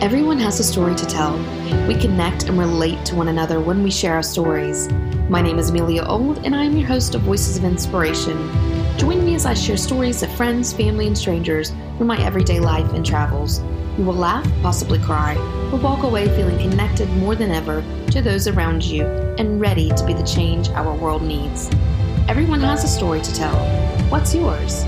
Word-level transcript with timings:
Everyone 0.00 0.38
has 0.38 0.60
a 0.60 0.64
story 0.64 0.94
to 0.94 1.06
tell. 1.06 1.36
We 1.88 1.96
connect 1.96 2.44
and 2.44 2.56
relate 2.56 3.04
to 3.06 3.16
one 3.16 3.26
another 3.26 3.58
when 3.58 3.82
we 3.82 3.90
share 3.90 4.14
our 4.14 4.22
stories. 4.22 4.88
My 5.28 5.42
name 5.42 5.58
is 5.58 5.70
Amelia 5.70 6.04
Old, 6.04 6.38
and 6.46 6.54
I 6.54 6.62
am 6.62 6.76
your 6.76 6.86
host 6.86 7.16
of 7.16 7.22
Voices 7.22 7.56
of 7.56 7.64
Inspiration. 7.64 8.36
Join 8.96 9.24
me 9.24 9.34
as 9.34 9.44
I 9.44 9.54
share 9.54 9.76
stories 9.76 10.22
of 10.22 10.30
friends, 10.30 10.72
family, 10.72 11.08
and 11.08 11.18
strangers 11.18 11.72
from 11.98 12.06
my 12.06 12.16
everyday 12.24 12.60
life 12.60 12.88
and 12.92 13.04
travels. 13.04 13.60
You 13.98 14.04
will 14.04 14.14
laugh, 14.14 14.48
possibly 14.62 15.00
cry, 15.00 15.34
or 15.72 15.80
walk 15.80 16.04
away 16.04 16.28
feeling 16.36 16.70
connected 16.70 17.08
more 17.16 17.34
than 17.34 17.50
ever 17.50 17.82
to 18.12 18.22
those 18.22 18.46
around 18.46 18.84
you 18.84 19.04
and 19.04 19.60
ready 19.60 19.88
to 19.88 20.06
be 20.06 20.12
the 20.12 20.22
change 20.22 20.68
our 20.68 20.94
world 20.94 21.22
needs. 21.22 21.68
Everyone 22.28 22.60
has 22.60 22.84
a 22.84 22.88
story 22.88 23.20
to 23.20 23.34
tell. 23.34 23.58
What's 24.10 24.32
yours? 24.32 24.84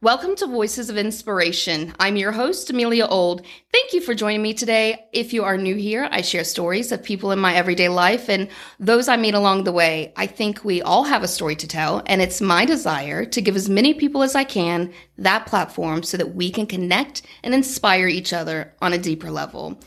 Welcome 0.00 0.36
to 0.36 0.46
Voices 0.46 0.90
of 0.90 0.96
Inspiration. 0.96 1.92
I'm 1.98 2.16
your 2.16 2.30
host, 2.30 2.70
Amelia 2.70 3.04
Old. 3.04 3.44
Thank 3.72 3.92
you 3.92 4.00
for 4.00 4.14
joining 4.14 4.42
me 4.42 4.54
today. 4.54 5.08
If 5.12 5.32
you 5.32 5.42
are 5.42 5.56
new 5.56 5.74
here, 5.74 6.08
I 6.08 6.20
share 6.20 6.44
stories 6.44 6.92
of 6.92 7.02
people 7.02 7.32
in 7.32 7.40
my 7.40 7.56
everyday 7.56 7.88
life 7.88 8.28
and 8.28 8.48
those 8.78 9.08
I 9.08 9.16
meet 9.16 9.34
along 9.34 9.64
the 9.64 9.72
way. 9.72 10.12
I 10.16 10.28
think 10.28 10.64
we 10.64 10.82
all 10.82 11.02
have 11.02 11.24
a 11.24 11.26
story 11.26 11.56
to 11.56 11.66
tell, 11.66 12.04
and 12.06 12.22
it's 12.22 12.40
my 12.40 12.64
desire 12.64 13.24
to 13.24 13.42
give 13.42 13.56
as 13.56 13.68
many 13.68 13.92
people 13.92 14.22
as 14.22 14.36
I 14.36 14.44
can 14.44 14.92
that 15.16 15.46
platform 15.46 16.04
so 16.04 16.16
that 16.16 16.32
we 16.32 16.52
can 16.52 16.66
connect 16.66 17.22
and 17.42 17.52
inspire 17.52 18.06
each 18.06 18.32
other 18.32 18.74
on 18.80 18.92
a 18.92 18.98
deeper 18.98 19.32
level. 19.32 19.80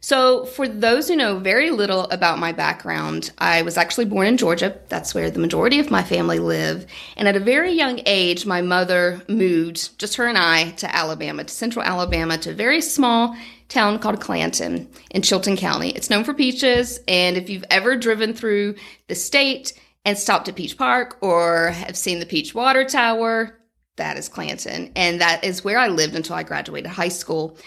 So, 0.00 0.44
for 0.44 0.68
those 0.68 1.08
who 1.08 1.16
know 1.16 1.38
very 1.38 1.70
little 1.70 2.04
about 2.04 2.38
my 2.38 2.52
background, 2.52 3.32
I 3.38 3.62
was 3.62 3.76
actually 3.76 4.04
born 4.04 4.26
in 4.28 4.36
Georgia. 4.36 4.78
That's 4.88 5.14
where 5.14 5.30
the 5.30 5.40
majority 5.40 5.80
of 5.80 5.90
my 5.90 6.04
family 6.04 6.38
live. 6.38 6.86
And 7.16 7.26
at 7.26 7.36
a 7.36 7.40
very 7.40 7.72
young 7.72 8.00
age, 8.06 8.46
my 8.46 8.62
mother 8.62 9.20
moved, 9.28 9.98
just 9.98 10.14
her 10.16 10.26
and 10.26 10.38
I, 10.38 10.70
to 10.72 10.94
Alabama, 10.94 11.44
to 11.44 11.52
central 11.52 11.84
Alabama, 11.84 12.38
to 12.38 12.50
a 12.50 12.54
very 12.54 12.80
small 12.80 13.36
town 13.68 13.98
called 13.98 14.20
Clanton 14.20 14.88
in 15.10 15.22
Chilton 15.22 15.56
County. 15.56 15.90
It's 15.90 16.10
known 16.10 16.24
for 16.24 16.32
peaches. 16.32 17.00
And 17.08 17.36
if 17.36 17.50
you've 17.50 17.64
ever 17.70 17.96
driven 17.96 18.34
through 18.34 18.76
the 19.08 19.14
state 19.14 19.72
and 20.04 20.16
stopped 20.16 20.48
at 20.48 20.56
Peach 20.56 20.78
Park 20.78 21.18
or 21.20 21.70
have 21.70 21.96
seen 21.96 22.20
the 22.20 22.26
Peach 22.26 22.54
Water 22.54 22.84
Tower, 22.84 23.58
that 23.96 24.16
is 24.16 24.28
Clanton. 24.28 24.92
And 24.96 25.20
that 25.20 25.44
is 25.44 25.64
where 25.64 25.78
I 25.78 25.88
lived 25.88 26.14
until 26.14 26.36
I 26.36 26.44
graduated 26.44 26.90
high 26.90 27.08
school. 27.08 27.58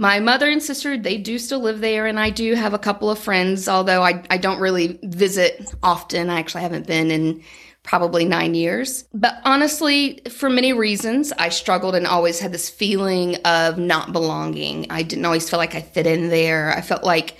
My 0.00 0.18
mother 0.18 0.48
and 0.48 0.62
sister, 0.62 0.96
they 0.96 1.18
do 1.18 1.38
still 1.38 1.60
live 1.60 1.82
there, 1.82 2.06
and 2.06 2.18
I 2.18 2.30
do 2.30 2.54
have 2.54 2.72
a 2.72 2.78
couple 2.78 3.10
of 3.10 3.18
friends, 3.18 3.68
although 3.68 4.02
I, 4.02 4.24
I 4.30 4.38
don't 4.38 4.58
really 4.58 4.98
visit 5.02 5.74
often. 5.82 6.30
I 6.30 6.38
actually 6.38 6.62
haven't 6.62 6.86
been 6.86 7.10
in 7.10 7.42
probably 7.82 8.24
nine 8.24 8.54
years. 8.54 9.04
But 9.12 9.34
honestly, 9.44 10.22
for 10.30 10.48
many 10.48 10.72
reasons, 10.72 11.34
I 11.36 11.50
struggled 11.50 11.94
and 11.94 12.06
always 12.06 12.40
had 12.40 12.50
this 12.50 12.70
feeling 12.70 13.36
of 13.44 13.76
not 13.76 14.14
belonging. 14.14 14.86
I 14.88 15.02
didn't 15.02 15.26
always 15.26 15.50
feel 15.50 15.58
like 15.58 15.74
I 15.74 15.82
fit 15.82 16.06
in 16.06 16.30
there. 16.30 16.72
I 16.72 16.80
felt 16.80 17.04
like 17.04 17.36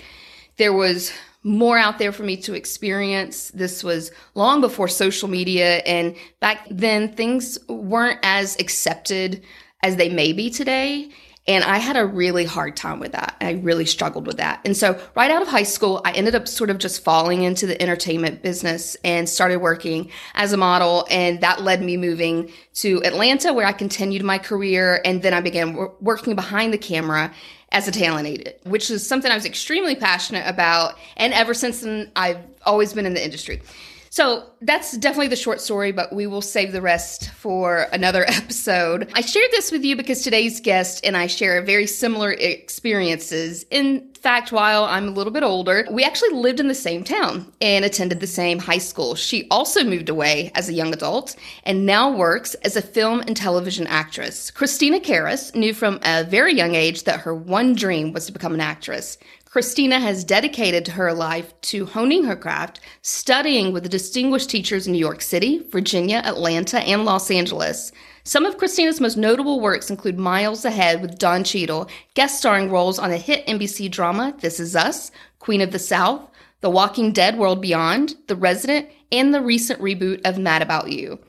there 0.57 0.71
was 0.71 1.11
more 1.41 1.79
out 1.79 1.97
there 1.97 2.11
for 2.11 2.21
me 2.21 2.37
to 2.37 2.53
experience. 2.53 3.49
This 3.55 3.83
was 3.83 4.11
long 4.35 4.61
before 4.61 4.87
social 4.87 5.29
media, 5.29 5.77
and 5.77 6.15
back 6.39 6.67
then 6.69 7.15
things 7.15 7.57
weren't 7.67 8.19
as 8.21 8.55
accepted 8.59 9.43
as 9.81 9.95
they 9.95 10.09
may 10.09 10.31
be 10.31 10.51
today. 10.51 11.09
And 11.47 11.63
I 11.63 11.79
had 11.79 11.97
a 11.97 12.05
really 12.05 12.45
hard 12.45 12.77
time 12.77 12.99
with 12.99 13.13
that. 13.13 13.35
I 13.41 13.53
really 13.53 13.85
struggled 13.85 14.27
with 14.27 14.37
that. 14.37 14.61
And 14.63 14.77
so, 14.77 15.01
right 15.15 15.31
out 15.31 15.41
of 15.41 15.47
high 15.47 15.63
school, 15.63 15.99
I 16.05 16.11
ended 16.11 16.35
up 16.35 16.47
sort 16.47 16.69
of 16.69 16.77
just 16.77 17.03
falling 17.03 17.41
into 17.41 17.65
the 17.65 17.81
entertainment 17.81 18.43
business 18.43 18.95
and 19.03 19.27
started 19.27 19.57
working 19.57 20.11
as 20.35 20.53
a 20.53 20.57
model. 20.57 21.07
And 21.09 21.41
that 21.41 21.61
led 21.61 21.81
me 21.81 21.97
moving 21.97 22.51
to 22.75 23.03
Atlanta, 23.03 23.53
where 23.53 23.65
I 23.65 23.71
continued 23.71 24.23
my 24.23 24.37
career. 24.37 25.01
And 25.03 25.23
then 25.23 25.33
I 25.33 25.41
began 25.41 25.89
working 25.99 26.35
behind 26.35 26.73
the 26.73 26.77
camera 26.77 27.33
as 27.71 27.87
a 27.87 27.91
talent 27.91 28.27
agent, 28.27 28.55
which 28.65 28.91
is 28.91 29.07
something 29.07 29.31
I 29.31 29.35
was 29.35 29.45
extremely 29.45 29.95
passionate 29.95 30.45
about. 30.45 30.95
And 31.17 31.33
ever 31.33 31.55
since 31.55 31.81
then, 31.81 32.11
I've 32.15 32.39
always 32.65 32.93
been 32.93 33.07
in 33.07 33.15
the 33.15 33.23
industry. 33.23 33.61
So 34.11 34.43
that's 34.59 34.97
definitely 34.97 35.29
the 35.29 35.37
short 35.37 35.61
story, 35.61 35.93
but 35.93 36.11
we 36.11 36.27
will 36.27 36.41
save 36.41 36.73
the 36.73 36.81
rest 36.81 37.29
for 37.29 37.87
another 37.93 38.25
episode. 38.27 39.09
I 39.15 39.21
shared 39.21 39.51
this 39.51 39.71
with 39.71 39.85
you 39.85 39.95
because 39.95 40.21
today's 40.21 40.59
guest 40.59 41.05
and 41.05 41.15
I 41.15 41.27
share 41.27 41.61
very 41.61 41.87
similar 41.87 42.33
experiences. 42.33 43.65
In 43.71 44.11
fact, 44.15 44.51
while 44.51 44.83
I'm 44.83 45.07
a 45.07 45.11
little 45.11 45.31
bit 45.31 45.43
older, 45.43 45.87
we 45.89 46.03
actually 46.03 46.33
lived 46.33 46.59
in 46.59 46.67
the 46.67 46.75
same 46.75 47.05
town 47.05 47.53
and 47.61 47.85
attended 47.85 48.19
the 48.19 48.27
same 48.27 48.59
high 48.59 48.79
school. 48.79 49.15
She 49.15 49.47
also 49.49 49.81
moved 49.81 50.09
away 50.09 50.51
as 50.55 50.67
a 50.67 50.73
young 50.73 50.91
adult 50.91 51.37
and 51.63 51.85
now 51.85 52.11
works 52.13 52.53
as 52.65 52.75
a 52.75 52.81
film 52.81 53.21
and 53.21 53.37
television 53.37 53.87
actress. 53.87 54.51
Christina 54.51 54.99
Karis 54.99 55.55
knew 55.55 55.73
from 55.73 56.01
a 56.03 56.25
very 56.25 56.53
young 56.53 56.75
age 56.75 57.05
that 57.05 57.21
her 57.21 57.33
one 57.33 57.75
dream 57.75 58.11
was 58.11 58.25
to 58.25 58.33
become 58.33 58.53
an 58.53 58.61
actress. 58.61 59.17
Christina 59.51 59.99
has 59.99 60.23
dedicated 60.23 60.87
her 60.87 61.13
life 61.13 61.53
to 61.59 61.85
honing 61.85 62.23
her 62.23 62.37
craft, 62.37 62.79
studying 63.01 63.73
with 63.73 63.89
distinguished 63.89 64.49
teachers 64.49 64.87
in 64.87 64.93
New 64.93 64.97
York 64.97 65.21
City, 65.21 65.61
Virginia, 65.71 66.21
Atlanta, 66.23 66.79
and 66.79 67.03
Los 67.03 67.29
Angeles. 67.29 67.91
Some 68.23 68.45
of 68.45 68.57
Christina's 68.57 69.01
most 69.01 69.17
notable 69.17 69.59
works 69.59 69.89
include 69.89 70.17
Miles 70.17 70.63
Ahead 70.63 71.01
with 71.01 71.19
Don 71.19 71.43
Cheadle, 71.43 71.89
guest 72.13 72.37
starring 72.37 72.71
roles 72.71 72.97
on 72.97 73.09
the 73.09 73.17
hit 73.17 73.45
NBC 73.45 73.91
drama 73.91 74.33
This 74.39 74.57
Is 74.57 74.73
Us, 74.73 75.11
Queen 75.39 75.59
of 75.59 75.71
the 75.71 75.79
South, 75.79 76.21
The 76.61 76.69
Walking 76.69 77.11
Dead 77.11 77.37
World 77.37 77.61
Beyond, 77.61 78.15
The 78.27 78.37
Resident, 78.37 78.87
and 79.11 79.33
the 79.33 79.41
recent 79.41 79.81
reboot 79.81 80.21
of 80.23 80.37
Mad 80.37 80.61
About 80.61 80.93
You. 80.93 81.19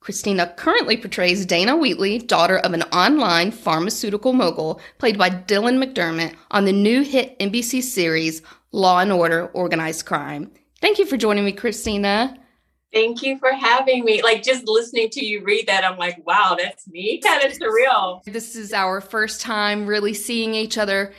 Christina 0.00 0.52
currently 0.56 0.96
portrays 0.96 1.44
Dana 1.44 1.76
Wheatley, 1.76 2.18
daughter 2.18 2.56
of 2.58 2.72
an 2.72 2.82
online 2.84 3.50
pharmaceutical 3.50 4.32
mogul, 4.32 4.80
played 4.98 5.18
by 5.18 5.28
Dylan 5.28 5.82
McDermott 5.82 6.34
on 6.50 6.64
the 6.64 6.72
new 6.72 7.02
hit 7.02 7.38
NBC 7.38 7.82
series 7.82 8.40
Law 8.72 9.00
and 9.00 9.12
Order 9.12 9.46
Organized 9.48 10.06
Crime. 10.06 10.50
Thank 10.80 10.98
you 10.98 11.04
for 11.04 11.18
joining 11.18 11.44
me, 11.44 11.52
Christina. 11.52 12.36
Thank 12.92 13.22
you 13.22 13.38
for 13.38 13.52
having 13.52 14.04
me. 14.04 14.22
Like 14.22 14.42
just 14.42 14.66
listening 14.66 15.10
to 15.10 15.24
you 15.24 15.44
read 15.44 15.66
that, 15.68 15.84
I'm 15.84 15.98
like, 15.98 16.26
wow, 16.26 16.56
that's 16.58 16.88
me. 16.88 17.20
Kind 17.24 17.44
of 17.44 17.52
surreal. 17.52 18.24
This 18.24 18.56
is 18.56 18.72
our 18.72 19.00
first 19.00 19.40
time 19.40 19.86
really 19.86 20.14
seeing 20.14 20.54
each 20.54 20.78
other 20.78 21.12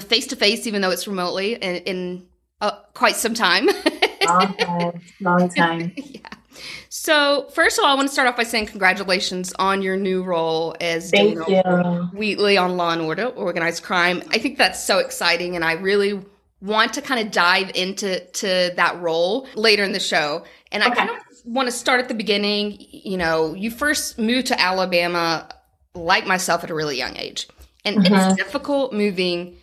face 0.00 0.26
to 0.26 0.36
face, 0.36 0.66
even 0.66 0.82
though 0.82 0.90
it's 0.90 1.06
remotely 1.06 1.54
in, 1.54 1.76
in 1.76 2.26
uh, 2.60 2.72
quite 2.94 3.16
some 3.16 3.34
time. 3.34 3.68
long 4.26 4.54
time. 4.54 5.00
Long 5.20 5.48
time. 5.48 5.92
yeah. 5.96 6.20
So, 6.88 7.48
first 7.54 7.78
of 7.78 7.84
all, 7.84 7.90
I 7.90 7.94
want 7.94 8.08
to 8.08 8.12
start 8.12 8.28
off 8.28 8.36
by 8.36 8.42
saying 8.42 8.66
congratulations 8.66 9.52
on 9.58 9.82
your 9.82 9.96
new 9.96 10.22
role 10.22 10.76
as 10.80 11.10
Thank 11.10 11.44
Dana 11.46 12.10
Wheatley 12.14 12.56
on 12.56 12.76
Law 12.76 12.90
and 12.90 13.02
Order, 13.02 13.26
Organized 13.26 13.82
Crime. 13.82 14.22
I 14.30 14.38
think 14.38 14.58
that's 14.58 14.82
so 14.82 14.98
exciting, 14.98 15.56
and 15.56 15.64
I 15.64 15.72
really 15.72 16.20
want 16.60 16.94
to 16.94 17.02
kind 17.02 17.24
of 17.24 17.32
dive 17.32 17.70
into 17.74 18.24
to 18.24 18.72
that 18.76 19.00
role 19.00 19.48
later 19.54 19.82
in 19.82 19.92
the 19.92 20.00
show. 20.00 20.44
And 20.70 20.82
okay. 20.82 20.92
I 20.92 20.94
kind 20.94 21.10
of 21.10 21.16
want 21.44 21.66
to 21.66 21.72
start 21.72 22.00
at 22.00 22.08
the 22.08 22.14
beginning. 22.14 22.76
You 22.78 23.18
know, 23.18 23.54
you 23.54 23.70
first 23.70 24.18
moved 24.18 24.48
to 24.48 24.60
Alabama, 24.60 25.48
like 25.94 26.26
myself, 26.26 26.64
at 26.64 26.70
a 26.70 26.74
really 26.74 26.96
young 26.96 27.16
age, 27.16 27.48
and 27.84 27.98
mm-hmm. 27.98 28.14
it's 28.14 28.36
difficult 28.36 28.92
moving 28.92 29.56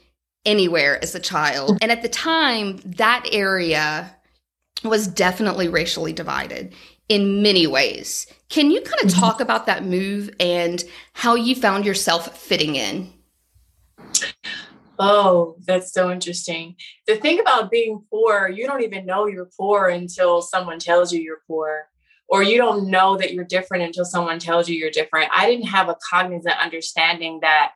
anywhere 0.45 0.99
as 1.01 1.15
a 1.15 1.19
child. 1.19 1.77
And 1.81 1.91
at 1.91 2.01
the 2.01 2.09
time, 2.09 2.77
that 2.97 3.25
area 3.31 4.15
was 4.83 5.07
definitely 5.07 5.67
racially 5.67 6.13
divided 6.13 6.73
in 7.07 7.41
many 7.41 7.67
ways. 7.67 8.27
Can 8.49 8.71
you 8.71 8.81
kind 8.81 9.03
of 9.03 9.09
mm-hmm. 9.09 9.19
talk 9.19 9.41
about 9.41 9.65
that 9.65 9.83
move 9.83 10.29
and 10.39 10.83
how 11.13 11.35
you 11.35 11.55
found 11.55 11.85
yourself 11.85 12.37
fitting 12.37 12.75
in? 12.75 13.11
Oh, 14.99 15.55
that's 15.65 15.93
so 15.93 16.11
interesting. 16.11 16.75
The 17.07 17.15
thing 17.15 17.39
about 17.39 17.71
being 17.71 18.03
poor, 18.09 18.49
you 18.49 18.67
don't 18.67 18.83
even 18.83 19.05
know 19.05 19.27
you're 19.27 19.49
poor 19.57 19.87
until 19.87 20.41
someone 20.41 20.79
tells 20.79 21.13
you 21.13 21.21
you're 21.21 21.41
poor, 21.47 21.87
or 22.27 22.43
you 22.43 22.57
don't 22.57 22.89
know 22.89 23.17
that 23.17 23.33
you're 23.33 23.45
different 23.45 23.83
until 23.83 24.05
someone 24.05 24.39
tells 24.39 24.67
you 24.67 24.75
you're 24.75 24.91
different. 24.91 25.31
I 25.33 25.49
didn't 25.49 25.67
have 25.67 25.89
a 25.89 25.97
cognizant 26.09 26.55
understanding 26.61 27.39
that 27.41 27.73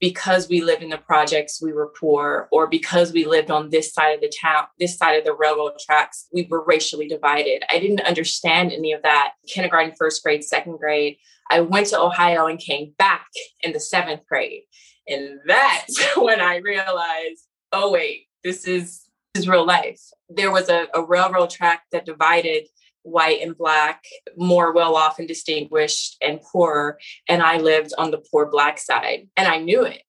because 0.00 0.48
we 0.48 0.60
lived 0.60 0.82
in 0.82 0.90
the 0.90 0.98
projects, 0.98 1.60
we 1.62 1.72
were 1.72 1.92
poor, 1.98 2.48
or 2.52 2.66
because 2.66 3.12
we 3.12 3.24
lived 3.24 3.50
on 3.50 3.70
this 3.70 3.92
side 3.94 4.14
of 4.14 4.20
the 4.20 4.32
town, 4.40 4.64
this 4.78 4.96
side 4.96 5.18
of 5.18 5.24
the 5.24 5.34
railroad 5.34 5.72
tracks, 5.80 6.26
we 6.32 6.46
were 6.50 6.64
racially 6.64 7.08
divided. 7.08 7.62
I 7.70 7.78
didn't 7.78 8.00
understand 8.00 8.72
any 8.72 8.92
of 8.92 9.02
that. 9.02 9.32
Kindergarten, 9.48 9.94
first 9.98 10.22
grade, 10.22 10.44
second 10.44 10.78
grade. 10.78 11.16
I 11.50 11.60
went 11.60 11.86
to 11.88 12.00
Ohio 12.00 12.46
and 12.46 12.58
came 12.58 12.92
back 12.98 13.26
in 13.62 13.72
the 13.72 13.80
seventh 13.80 14.26
grade. 14.28 14.62
And 15.08 15.40
that's 15.46 16.04
when 16.16 16.40
I 16.40 16.56
realized, 16.56 17.46
oh, 17.72 17.90
wait, 17.90 18.26
this 18.44 18.66
is, 18.66 19.02
this 19.32 19.44
is 19.44 19.48
real 19.48 19.66
life. 19.66 20.00
There 20.28 20.50
was 20.50 20.68
a, 20.68 20.88
a 20.92 21.02
railroad 21.02 21.50
track 21.50 21.84
that 21.92 22.04
divided 22.04 22.66
white 23.06 23.40
and 23.40 23.56
black, 23.56 24.04
more 24.36 24.72
well 24.72 24.96
off 24.96 25.18
and 25.18 25.28
distinguished 25.28 26.16
and 26.20 26.40
poor. 26.40 26.98
And 27.28 27.42
I 27.42 27.58
lived 27.58 27.92
on 27.96 28.10
the 28.10 28.18
poor 28.18 28.46
black 28.46 28.78
side 28.78 29.28
and 29.36 29.48
I 29.48 29.58
knew 29.58 29.84
it. 29.84 30.02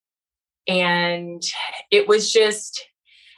And 0.68 1.42
it 1.92 2.08
was 2.08 2.32
just, 2.32 2.86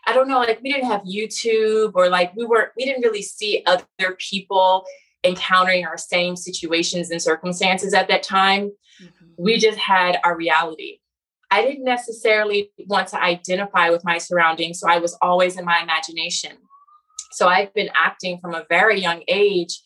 I 0.07 0.13
don't 0.13 0.27
know, 0.27 0.39
like 0.39 0.61
we 0.63 0.71
didn't 0.71 0.89
have 0.89 1.01
YouTube 1.01 1.91
or 1.95 2.09
like 2.09 2.35
we 2.35 2.45
weren't, 2.45 2.71
we 2.77 2.85
didn't 2.85 3.03
really 3.03 3.21
see 3.21 3.63
other 3.67 4.15
people 4.17 4.85
encountering 5.23 5.85
our 5.85 5.97
same 5.97 6.35
situations 6.35 7.12
and 7.12 7.21
circumstances 7.21 7.94
at 7.94 8.07
that 8.07 8.23
time. 8.23 8.71
Mm-hmm. 9.01 9.25
We 9.38 9.57
just 9.57 9.77
had 9.77 10.17
our 10.23 10.35
reality. 10.35 11.00
I 11.51 11.63
didn't 11.63 11.83
necessarily 11.83 12.71
want 12.88 13.09
to 13.09 13.21
identify 13.21 13.89
with 13.89 14.05
my 14.05 14.17
surroundings. 14.19 14.79
So 14.79 14.89
I 14.89 15.00
was 15.00 15.17
always 15.21 15.57
in 15.57 15.65
my 15.65 15.81
imagination. 15.81 16.57
So 17.31 17.47
I've 17.47 17.73
been 17.73 17.89
acting 17.95 18.39
from 18.39 18.53
a 18.53 18.65
very 18.69 18.99
young 18.99 19.23
age 19.27 19.79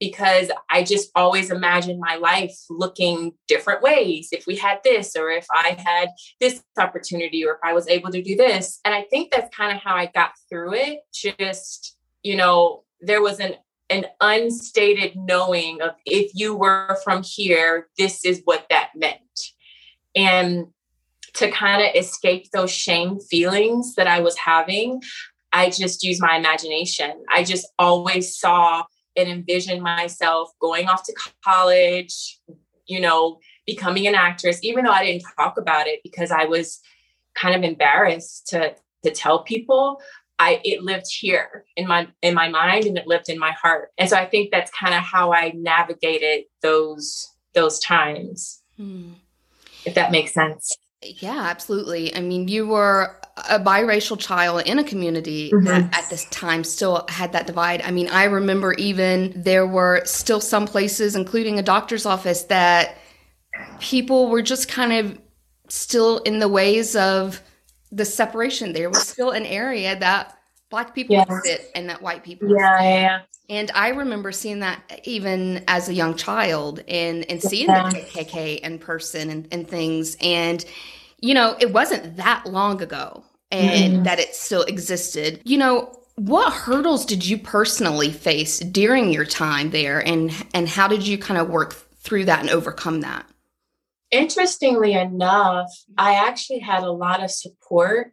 because 0.00 0.50
I 0.70 0.82
just 0.82 1.10
always 1.14 1.50
imagined 1.50 2.00
my 2.00 2.16
life 2.16 2.56
looking 2.70 3.32
different 3.46 3.82
ways. 3.82 4.30
If 4.32 4.46
we 4.46 4.56
had 4.56 4.78
this, 4.82 5.14
or 5.14 5.30
if 5.30 5.46
I 5.52 5.76
had 5.78 6.08
this 6.40 6.62
opportunity, 6.78 7.44
or 7.44 7.52
if 7.52 7.58
I 7.62 7.74
was 7.74 7.86
able 7.86 8.10
to 8.10 8.22
do 8.22 8.34
this. 8.34 8.80
And 8.84 8.94
I 8.94 9.02
think 9.10 9.30
that's 9.30 9.54
kind 9.54 9.76
of 9.76 9.82
how 9.82 9.94
I 9.94 10.06
got 10.06 10.32
through 10.48 10.74
it. 10.74 11.00
Just, 11.12 11.96
you 12.22 12.34
know, 12.34 12.84
there 13.00 13.22
was 13.22 13.40
an 13.40 13.56
an 13.90 14.06
unstated 14.20 15.16
knowing 15.16 15.82
of 15.82 15.90
if 16.06 16.30
you 16.32 16.54
were 16.54 16.96
from 17.02 17.22
here, 17.24 17.88
this 17.98 18.24
is 18.24 18.40
what 18.44 18.64
that 18.70 18.90
meant. 18.94 19.18
And 20.14 20.68
to 21.34 21.50
kind 21.50 21.82
of 21.82 21.94
escape 21.94 22.50
those 22.52 22.70
shame 22.70 23.18
feelings 23.18 23.96
that 23.96 24.06
I 24.06 24.20
was 24.20 24.36
having, 24.36 25.02
I 25.52 25.70
just 25.70 26.02
used 26.02 26.22
my 26.22 26.36
imagination. 26.36 27.24
I 27.32 27.44
just 27.44 27.66
always 27.78 28.36
saw 28.36 28.84
and 29.16 29.28
envisioned 29.28 29.82
myself 29.82 30.50
going 30.60 30.88
off 30.88 31.04
to 31.04 31.14
college, 31.44 32.38
you 32.86 33.00
know, 33.00 33.38
becoming 33.66 34.06
an 34.06 34.14
actress, 34.14 34.60
even 34.62 34.84
though 34.84 34.92
I 34.92 35.04
didn't 35.04 35.24
talk 35.36 35.58
about 35.58 35.86
it 35.86 36.00
because 36.02 36.30
I 36.30 36.44
was 36.44 36.80
kind 37.34 37.54
of 37.54 37.62
embarrassed 37.62 38.48
to 38.48 38.74
to 39.04 39.10
tell 39.10 39.42
people. 39.42 40.00
I 40.38 40.60
it 40.64 40.82
lived 40.82 41.06
here 41.10 41.64
in 41.76 41.86
my 41.86 42.08
in 42.22 42.34
my 42.34 42.48
mind 42.48 42.86
and 42.86 42.96
it 42.96 43.06
lived 43.06 43.28
in 43.28 43.38
my 43.38 43.52
heart. 43.52 43.90
And 43.98 44.08
so 44.08 44.16
I 44.16 44.26
think 44.26 44.50
that's 44.50 44.70
kind 44.70 44.94
of 44.94 45.02
how 45.02 45.32
I 45.32 45.52
navigated 45.54 46.44
those 46.62 47.28
those 47.54 47.78
times. 47.78 48.62
Hmm. 48.76 49.12
If 49.84 49.94
that 49.94 50.12
makes 50.12 50.32
sense. 50.32 50.76
Yeah, 51.02 51.40
absolutely. 51.44 52.14
I 52.14 52.20
mean, 52.20 52.48
you 52.48 52.66
were 52.66 53.16
a 53.48 53.58
biracial 53.58 54.18
child 54.18 54.62
in 54.66 54.78
a 54.78 54.84
community 54.84 55.50
mm-hmm. 55.50 55.64
that 55.64 55.98
at 55.98 56.10
this 56.10 56.26
time 56.26 56.62
still 56.62 57.06
had 57.08 57.32
that 57.32 57.46
divide. 57.46 57.80
I 57.82 57.90
mean, 57.90 58.08
I 58.08 58.24
remember 58.24 58.74
even 58.74 59.32
there 59.34 59.66
were 59.66 60.02
still 60.04 60.40
some 60.40 60.66
places, 60.66 61.16
including 61.16 61.58
a 61.58 61.62
doctor's 61.62 62.04
office, 62.04 62.44
that 62.44 62.98
people 63.80 64.28
were 64.28 64.42
just 64.42 64.68
kind 64.68 64.92
of 64.92 65.18
still 65.68 66.18
in 66.18 66.38
the 66.38 66.48
ways 66.48 66.94
of 66.94 67.40
the 67.90 68.04
separation. 68.04 68.74
There 68.74 68.90
was 68.90 69.08
still 69.08 69.30
an 69.30 69.46
area 69.46 69.98
that 69.98 70.36
black 70.68 70.94
people 70.94 71.16
yes. 71.16 71.28
sit 71.44 71.70
and 71.74 71.88
that 71.88 72.00
white 72.00 72.22
people 72.22 72.48
yeah, 72.48 72.80
yeah, 72.80 73.00
yeah. 73.00 73.20
And 73.50 73.68
I 73.74 73.88
remember 73.88 74.30
seeing 74.30 74.60
that 74.60 75.00
even 75.02 75.64
as 75.66 75.88
a 75.88 75.92
young 75.92 76.16
child 76.16 76.84
and, 76.86 77.28
and 77.28 77.42
seeing 77.42 77.68
yeah. 77.68 77.90
the 77.90 77.96
KKK 77.96 78.60
in 78.60 78.78
person 78.78 79.28
and, 79.28 79.48
and 79.50 79.68
things. 79.68 80.16
And, 80.20 80.64
you 81.18 81.34
know, 81.34 81.56
it 81.58 81.72
wasn't 81.72 82.16
that 82.16 82.46
long 82.46 82.80
ago 82.80 83.24
and 83.50 83.98
mm. 83.98 84.04
that 84.04 84.20
it 84.20 84.36
still 84.36 84.62
existed. 84.62 85.42
You 85.44 85.58
know, 85.58 85.92
what 86.14 86.52
hurdles 86.52 87.04
did 87.04 87.26
you 87.26 87.38
personally 87.38 88.12
face 88.12 88.60
during 88.60 89.12
your 89.12 89.24
time 89.24 89.70
there 89.70 89.98
and 90.06 90.30
and 90.54 90.68
how 90.68 90.86
did 90.86 91.06
you 91.06 91.18
kind 91.18 91.40
of 91.40 91.48
work 91.48 91.72
through 91.72 92.26
that 92.26 92.40
and 92.40 92.50
overcome 92.50 93.00
that? 93.00 93.26
Interestingly 94.12 94.92
enough, 94.92 95.70
I 95.98 96.14
actually 96.14 96.60
had 96.60 96.84
a 96.84 96.92
lot 96.92 97.22
of 97.22 97.30
support 97.30 98.12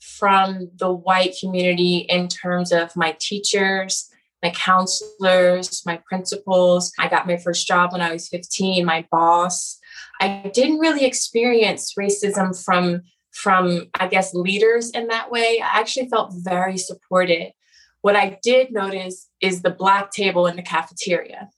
from 0.00 0.70
the 0.76 0.92
white 0.92 1.34
community 1.40 1.98
in 2.08 2.28
terms 2.28 2.72
of 2.72 2.94
my 2.94 3.16
teachers, 3.18 4.10
my 4.42 4.50
counselors, 4.50 5.82
my 5.86 6.00
principals. 6.08 6.92
I 6.98 7.08
got 7.08 7.26
my 7.26 7.36
first 7.36 7.66
job 7.66 7.92
when 7.92 8.00
I 8.00 8.12
was 8.12 8.28
15, 8.28 8.84
my 8.84 9.06
boss. 9.10 9.78
I 10.20 10.50
didn't 10.52 10.78
really 10.78 11.04
experience 11.04 11.94
racism 11.98 12.62
from 12.64 13.02
from 13.32 13.86
I 13.94 14.08
guess 14.08 14.34
leaders 14.34 14.90
in 14.90 15.08
that 15.08 15.30
way. 15.30 15.60
I 15.62 15.80
actually 15.80 16.08
felt 16.08 16.32
very 16.36 16.78
supported. 16.78 17.52
What 18.00 18.16
I 18.16 18.38
did 18.42 18.72
notice 18.72 19.28
is 19.40 19.62
the 19.62 19.70
black 19.70 20.10
table 20.10 20.46
in 20.46 20.56
the 20.56 20.62
cafeteria. 20.62 21.50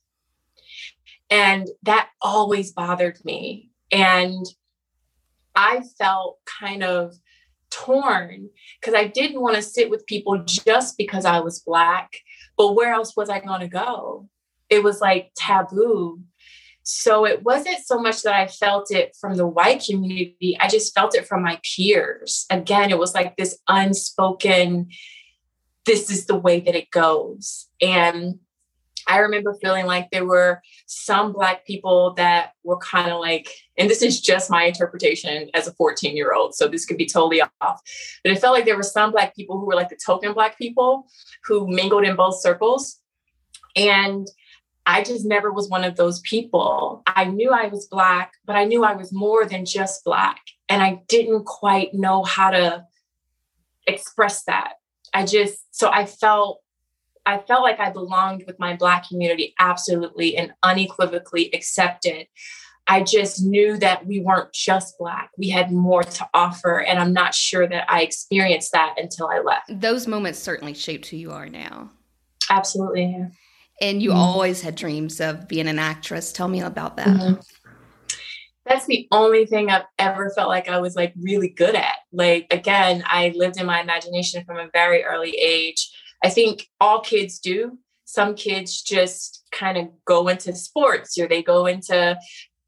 And 1.30 1.68
that 1.82 2.08
always 2.20 2.72
bothered 2.72 3.18
me. 3.24 3.70
And 3.92 4.44
I 5.54 5.82
felt 5.98 6.38
kind 6.46 6.82
of 6.82 7.14
torn 7.70 8.48
because 8.80 8.94
I 8.94 9.06
didn't 9.06 9.40
want 9.40 9.56
to 9.56 9.62
sit 9.62 9.90
with 9.90 10.06
people 10.06 10.42
just 10.44 10.96
because 10.96 11.24
I 11.24 11.40
was 11.40 11.60
Black, 11.60 12.20
but 12.58 12.74
where 12.74 12.92
else 12.92 13.16
was 13.16 13.30
I 13.30 13.40
going 13.40 13.60
to 13.60 13.68
go? 13.68 14.28
It 14.68 14.82
was 14.82 15.00
like 15.00 15.30
taboo. 15.34 16.20
So 16.82 17.24
it 17.24 17.42
wasn't 17.42 17.84
so 17.84 18.00
much 18.00 18.22
that 18.22 18.34
I 18.34 18.46
felt 18.46 18.90
it 18.90 19.16
from 19.20 19.36
the 19.36 19.46
white 19.46 19.84
community, 19.84 20.56
I 20.58 20.68
just 20.68 20.94
felt 20.94 21.14
it 21.14 21.26
from 21.26 21.42
my 21.42 21.60
peers. 21.62 22.46
Again, 22.50 22.90
it 22.90 22.98
was 22.98 23.14
like 23.14 23.36
this 23.36 23.58
unspoken, 23.68 24.88
this 25.84 26.10
is 26.10 26.26
the 26.26 26.36
way 26.36 26.60
that 26.60 26.74
it 26.74 26.90
goes. 26.90 27.68
And 27.80 28.40
I 29.08 29.18
remember 29.18 29.54
feeling 29.54 29.86
like 29.86 30.10
there 30.10 30.26
were 30.26 30.62
some 30.86 31.32
Black 31.32 31.66
people 31.66 32.14
that 32.14 32.52
were 32.62 32.76
kind 32.76 33.10
of 33.10 33.18
like, 33.18 33.50
and 33.78 33.88
this 33.88 34.02
is 34.02 34.20
just 34.20 34.50
my 34.50 34.64
interpretation 34.64 35.48
as 35.54 35.66
a 35.66 35.72
14 35.72 36.16
year 36.16 36.34
old, 36.34 36.54
so 36.54 36.68
this 36.68 36.84
could 36.84 36.98
be 36.98 37.06
totally 37.06 37.40
off, 37.40 37.80
but 38.22 38.32
it 38.32 38.38
felt 38.38 38.54
like 38.54 38.66
there 38.66 38.76
were 38.76 38.82
some 38.82 39.10
Black 39.10 39.34
people 39.34 39.58
who 39.58 39.66
were 39.66 39.74
like 39.74 39.88
the 39.88 39.98
token 40.04 40.34
Black 40.34 40.58
people 40.58 41.06
who 41.44 41.66
mingled 41.66 42.04
in 42.04 42.14
both 42.14 42.40
circles. 42.40 43.00
And 43.74 44.26
I 44.84 45.02
just 45.02 45.24
never 45.26 45.52
was 45.52 45.68
one 45.68 45.84
of 45.84 45.96
those 45.96 46.20
people. 46.20 47.02
I 47.06 47.24
knew 47.24 47.50
I 47.50 47.66
was 47.66 47.86
Black, 47.86 48.32
but 48.44 48.56
I 48.56 48.64
knew 48.64 48.84
I 48.84 48.94
was 48.94 49.12
more 49.12 49.44
than 49.44 49.64
just 49.64 50.04
Black. 50.04 50.40
And 50.68 50.82
I 50.82 51.02
didn't 51.08 51.44
quite 51.44 51.94
know 51.94 52.24
how 52.24 52.50
to 52.50 52.84
express 53.86 54.44
that. 54.44 54.74
I 55.14 55.24
just, 55.24 55.58
so 55.70 55.90
I 55.90 56.06
felt 56.06 56.60
I 57.28 57.36
felt 57.46 57.62
like 57.62 57.78
I 57.78 57.90
belonged 57.90 58.44
with 58.46 58.58
my 58.58 58.74
Black 58.74 59.06
community 59.06 59.54
absolutely 59.58 60.38
and 60.38 60.54
unequivocally 60.62 61.52
accepted. 61.52 62.26
I 62.86 63.02
just 63.02 63.44
knew 63.44 63.76
that 63.76 64.06
we 64.06 64.20
weren't 64.20 64.50
just 64.54 64.96
Black. 64.98 65.28
We 65.36 65.50
had 65.50 65.70
more 65.70 66.02
to 66.02 66.28
offer. 66.32 66.80
And 66.80 66.98
I'm 66.98 67.12
not 67.12 67.34
sure 67.34 67.68
that 67.68 67.84
I 67.86 68.00
experienced 68.00 68.72
that 68.72 68.94
until 68.96 69.28
I 69.28 69.40
left. 69.40 69.64
Those 69.68 70.06
moments 70.06 70.38
certainly 70.38 70.72
shaped 70.72 71.08
who 71.08 71.18
you 71.18 71.30
are 71.32 71.50
now. 71.50 71.90
Absolutely. 72.48 73.14
Yeah. 73.14 73.28
And 73.82 74.02
you 74.02 74.08
mm-hmm. 74.08 74.18
always 74.18 74.62
had 74.62 74.74
dreams 74.74 75.20
of 75.20 75.48
being 75.48 75.68
an 75.68 75.78
actress. 75.78 76.32
Tell 76.32 76.48
me 76.48 76.62
about 76.62 76.96
that. 76.96 77.08
Mm-hmm. 77.08 77.40
That's 78.64 78.86
the 78.86 79.06
only 79.12 79.44
thing 79.44 79.68
I've 79.68 79.84
ever 79.98 80.30
felt 80.34 80.48
like 80.48 80.70
I 80.70 80.78
was 80.78 80.96
like 80.96 81.12
really 81.20 81.50
good 81.50 81.74
at. 81.74 81.96
Like, 82.10 82.46
again, 82.50 83.04
I 83.06 83.34
lived 83.36 83.60
in 83.60 83.66
my 83.66 83.82
imagination 83.82 84.46
from 84.46 84.56
a 84.56 84.70
very 84.72 85.04
early 85.04 85.32
age 85.32 85.90
I 86.22 86.30
think 86.30 86.68
all 86.80 87.00
kids 87.00 87.38
do. 87.38 87.78
Some 88.04 88.34
kids 88.34 88.82
just 88.82 89.44
kind 89.52 89.76
of 89.76 89.88
go 90.04 90.28
into 90.28 90.54
sports 90.54 91.18
or 91.18 91.28
they 91.28 91.42
go 91.42 91.66
into 91.66 92.18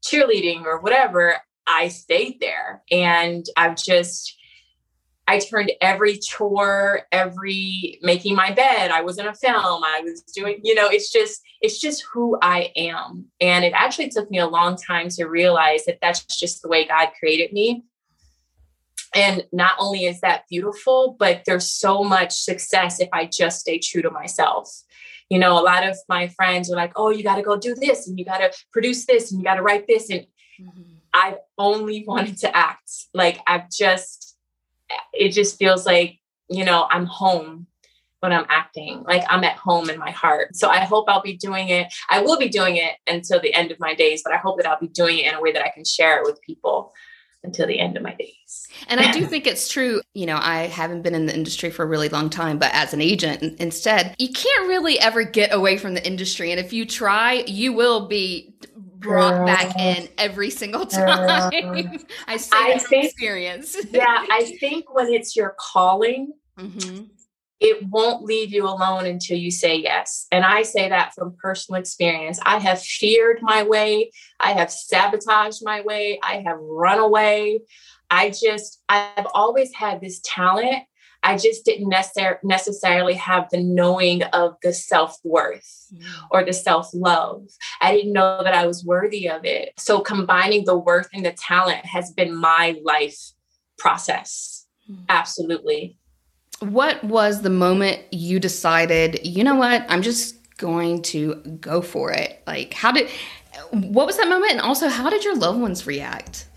cheerleading 0.05 0.65
or 0.65 0.79
whatever. 0.79 1.37
I 1.67 1.87
stayed 1.87 2.39
there 2.39 2.83
and 2.91 3.45
I've 3.57 3.75
just, 3.75 4.37
I 5.27 5.39
turned 5.39 5.71
every 5.81 6.17
chore, 6.17 7.03
every 7.11 7.99
making 8.01 8.35
my 8.35 8.51
bed. 8.51 8.91
I 8.91 9.01
was 9.01 9.17
in 9.17 9.27
a 9.27 9.33
film. 9.33 9.83
I 9.83 10.01
was 10.03 10.21
doing, 10.21 10.59
you 10.63 10.75
know, 10.75 10.87
it's 10.87 11.11
just, 11.11 11.41
it's 11.61 11.79
just 11.79 12.03
who 12.11 12.37
I 12.41 12.71
am. 12.75 13.25
And 13.39 13.63
it 13.63 13.73
actually 13.73 14.09
took 14.09 14.29
me 14.29 14.39
a 14.39 14.47
long 14.47 14.75
time 14.75 15.09
to 15.09 15.25
realize 15.25 15.85
that 15.85 15.99
that's 16.01 16.25
just 16.25 16.61
the 16.61 16.67
way 16.67 16.85
God 16.85 17.09
created 17.19 17.53
me. 17.53 17.83
And 19.13 19.45
not 19.51 19.73
only 19.79 20.05
is 20.05 20.21
that 20.21 20.43
beautiful, 20.49 21.15
but 21.19 21.41
there's 21.45 21.71
so 21.71 22.03
much 22.03 22.31
success 22.31 22.99
if 22.99 23.09
I 23.11 23.25
just 23.25 23.59
stay 23.59 23.77
true 23.77 24.01
to 24.01 24.09
myself. 24.11 24.69
You 25.29 25.39
know, 25.39 25.59
a 25.59 25.63
lot 25.63 25.87
of 25.87 25.97
my 26.07 26.27
friends 26.29 26.71
are 26.71 26.75
like, 26.75 26.93
oh, 26.95 27.09
you 27.09 27.23
got 27.23 27.35
to 27.35 27.41
go 27.41 27.57
do 27.57 27.75
this 27.75 28.07
and 28.07 28.17
you 28.17 28.25
got 28.25 28.39
to 28.39 28.51
produce 28.71 29.05
this 29.05 29.31
and 29.31 29.39
you 29.39 29.45
got 29.45 29.55
to 29.55 29.61
write 29.61 29.87
this. 29.87 30.09
And 30.09 30.21
mm-hmm. 30.61 30.81
I've 31.13 31.37
only 31.57 32.03
wanted 32.07 32.37
to 32.39 32.55
act. 32.55 32.89
Like, 33.13 33.39
I've 33.47 33.69
just, 33.69 34.37
it 35.13 35.29
just 35.29 35.57
feels 35.57 35.85
like, 35.85 36.19
you 36.49 36.65
know, 36.65 36.87
I'm 36.89 37.05
home 37.05 37.67
when 38.21 38.31
I'm 38.31 38.45
acting. 38.49 39.03
Like 39.03 39.23
I'm 39.29 39.43
at 39.43 39.57
home 39.57 39.89
in 39.89 39.99
my 39.99 40.11
heart. 40.11 40.55
So 40.55 40.69
I 40.69 40.79
hope 40.79 41.05
I'll 41.09 41.23
be 41.23 41.37
doing 41.37 41.69
it. 41.69 41.91
I 42.09 42.21
will 42.21 42.37
be 42.37 42.49
doing 42.49 42.77
it 42.77 42.93
until 43.07 43.41
the 43.41 43.53
end 43.53 43.71
of 43.71 43.79
my 43.79 43.95
days, 43.95 44.21
but 44.23 44.31
I 44.31 44.37
hope 44.37 44.57
that 44.57 44.67
I'll 44.67 44.79
be 44.79 44.87
doing 44.87 45.17
it 45.17 45.27
in 45.27 45.33
a 45.33 45.41
way 45.41 45.51
that 45.51 45.63
I 45.63 45.69
can 45.69 45.83
share 45.83 46.19
it 46.19 46.23
with 46.23 46.39
people 46.41 46.93
until 47.43 47.67
the 47.67 47.79
end 47.79 47.97
of 47.97 48.03
my 48.03 48.13
days. 48.13 48.35
And 48.87 48.99
I 48.99 49.11
do 49.11 49.25
think 49.25 49.47
it's 49.47 49.67
true. 49.67 50.01
You 50.13 50.25
know, 50.25 50.37
I 50.41 50.67
haven't 50.67 51.01
been 51.01 51.15
in 51.15 51.25
the 51.25 51.33
industry 51.33 51.69
for 51.69 51.83
a 51.83 51.87
really 51.87 52.09
long 52.09 52.29
time, 52.29 52.57
but 52.57 52.71
as 52.73 52.93
an 52.93 53.01
agent 53.01 53.59
instead, 53.59 54.15
you 54.17 54.29
can't 54.29 54.67
really 54.67 54.99
ever 54.99 55.23
get 55.23 55.53
away 55.53 55.77
from 55.77 55.93
the 55.93 56.05
industry. 56.05 56.51
And 56.51 56.59
if 56.59 56.73
you 56.73 56.85
try, 56.85 57.43
you 57.47 57.73
will 57.73 58.07
be 58.07 58.53
brought 59.01 59.45
back 59.45 59.77
in 59.77 60.07
every 60.17 60.49
single 60.49 60.85
time. 60.85 61.51
I 62.27 62.37
say 62.37 62.49
I 62.53 62.77
think, 62.77 63.05
experience. 63.05 63.75
yeah, 63.91 64.25
I 64.31 64.55
think 64.59 64.93
when 64.93 65.07
it's 65.07 65.35
your 65.35 65.55
calling, 65.59 66.33
mm-hmm. 66.57 67.05
it 67.59 67.83
won't 67.87 68.23
leave 68.23 68.53
you 68.53 68.65
alone 68.65 69.05
until 69.05 69.37
you 69.37 69.51
say 69.51 69.75
yes. 69.75 70.27
And 70.31 70.45
I 70.45 70.61
say 70.61 70.87
that 70.89 71.13
from 71.15 71.35
personal 71.41 71.81
experience. 71.81 72.39
I 72.45 72.59
have 72.59 72.81
feared 72.81 73.39
my 73.41 73.63
way, 73.63 74.11
I 74.39 74.53
have 74.53 74.71
sabotaged 74.71 75.61
my 75.63 75.81
way, 75.81 76.19
I 76.23 76.43
have 76.45 76.57
run 76.59 76.99
away. 76.99 77.61
I 78.11 78.29
just, 78.29 78.83
I've 78.89 79.27
always 79.33 79.73
had 79.73 80.01
this 80.01 80.21
talent 80.23 80.83
I 81.23 81.37
just 81.37 81.65
didn't 81.65 81.91
necessar- 81.91 82.39
necessarily 82.43 83.13
have 83.13 83.47
the 83.51 83.61
knowing 83.61 84.23
of 84.23 84.55
the 84.63 84.73
self 84.73 85.17
worth 85.23 85.87
mm. 85.93 86.03
or 86.31 86.43
the 86.43 86.53
self 86.53 86.89
love. 86.93 87.47
I 87.79 87.95
didn't 87.95 88.13
know 88.13 88.41
that 88.43 88.55
I 88.55 88.65
was 88.65 88.83
worthy 88.83 89.29
of 89.29 89.45
it. 89.45 89.73
So 89.77 89.99
combining 89.99 90.65
the 90.65 90.77
worth 90.77 91.09
and 91.13 91.25
the 91.25 91.33
talent 91.33 91.85
has 91.85 92.11
been 92.11 92.35
my 92.35 92.75
life 92.83 93.19
process. 93.77 94.65
Mm. 94.89 95.05
Absolutely. 95.09 95.97
What 96.59 97.03
was 97.03 97.41
the 97.41 97.49
moment 97.49 98.01
you 98.11 98.39
decided, 98.39 99.25
you 99.25 99.43
know 99.43 99.55
what, 99.55 99.85
I'm 99.89 100.01
just 100.01 100.35
going 100.57 101.01
to 101.03 101.35
go 101.59 101.81
for 101.81 102.11
it? 102.11 102.41
Like, 102.45 102.73
how 102.73 102.91
did, 102.91 103.09
what 103.71 104.05
was 104.05 104.17
that 104.17 104.27
moment? 104.27 104.53
And 104.53 104.61
also, 104.61 104.87
how 104.87 105.09
did 105.09 105.23
your 105.23 105.35
loved 105.35 105.59
ones 105.59 105.87
react? 105.87 106.47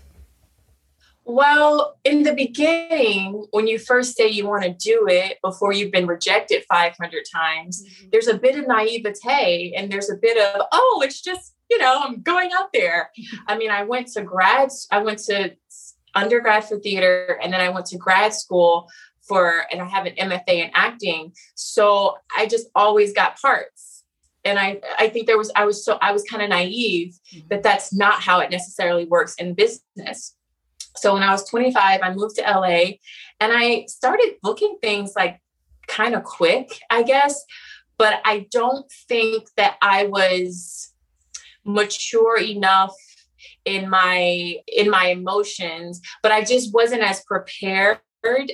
Well, 1.27 1.97
in 2.03 2.21
the 2.21 2.35
beginning, 2.35 3.45
when 3.49 3.65
you 3.65 3.79
first 3.79 4.15
say 4.15 4.29
you 4.29 4.47
want 4.47 4.63
to 4.63 4.69
do 4.69 5.07
it 5.09 5.39
before 5.43 5.73
you've 5.73 5.91
been 5.91 6.05
rejected 6.05 6.63
500 6.69 7.23
times, 7.33 7.83
mm-hmm. 7.83 8.09
there's 8.11 8.27
a 8.27 8.37
bit 8.37 8.55
of 8.59 8.67
naivete 8.67 9.73
and 9.75 9.91
there's 9.91 10.11
a 10.11 10.15
bit 10.15 10.37
of, 10.37 10.67
oh, 10.71 11.01
it's 11.03 11.21
just, 11.21 11.55
you 11.69 11.79
know, 11.79 11.99
I'm 12.03 12.21
going 12.21 12.51
out 12.55 12.69
there. 12.73 13.09
I 13.47 13.57
mean, 13.57 13.71
I 13.71 13.83
went 13.83 14.07
to 14.09 14.21
grad, 14.21 14.69
I 14.91 14.99
went 14.99 15.17
to 15.23 15.55
undergrad 16.13 16.65
for 16.65 16.79
theater 16.79 17.39
and 17.41 17.51
then 17.51 17.59
I 17.59 17.69
went 17.69 17.87
to 17.87 17.97
grad 17.97 18.31
school 18.33 18.87
for, 19.27 19.65
and 19.71 19.81
I 19.81 19.85
have 19.85 20.05
an 20.05 20.13
MFA 20.15 20.65
in 20.65 20.69
acting. 20.75 21.33
So 21.55 22.17
I 22.37 22.45
just 22.45 22.67
always 22.75 23.13
got 23.13 23.41
parts 23.41 23.95
and 24.45 24.59
I, 24.59 24.79
I 24.99 25.09
think 25.09 25.25
there 25.25 25.39
was 25.39 25.51
i 25.55 25.65
was 25.65 25.83
so 25.83 25.97
i 26.01 26.11
was 26.11 26.23
kind 26.23 26.43
of 26.43 26.49
naive 26.49 27.17
mm-hmm. 27.33 27.47
that 27.49 27.63
that's 27.63 27.91
not 27.91 28.21
how 28.21 28.39
it 28.39 28.51
necessarily 28.51 29.05
works 29.05 29.33
in 29.35 29.55
business 29.55 30.34
so 30.95 31.13
when 31.13 31.23
I 31.23 31.31
was 31.31 31.47
25, 31.49 32.01
I 32.01 32.13
moved 32.13 32.35
to 32.37 32.41
LA 32.41 32.97
and 33.39 33.51
I 33.53 33.85
started 33.87 34.35
booking 34.41 34.77
things 34.81 35.13
like 35.15 35.41
kind 35.87 36.15
of 36.15 36.23
quick, 36.23 36.79
I 36.89 37.03
guess. 37.03 37.43
But 37.97 38.21
I 38.25 38.47
don't 38.51 38.89
think 39.07 39.47
that 39.57 39.77
I 39.81 40.07
was 40.07 40.93
mature 41.63 42.39
enough 42.39 42.95
in 43.63 43.89
my 43.89 44.57
in 44.67 44.89
my 44.91 45.07
emotions 45.07 45.99
but 46.21 46.31
i 46.31 46.43
just 46.43 46.71
wasn't 46.71 47.01
as 47.01 47.23
prepared 47.23 47.99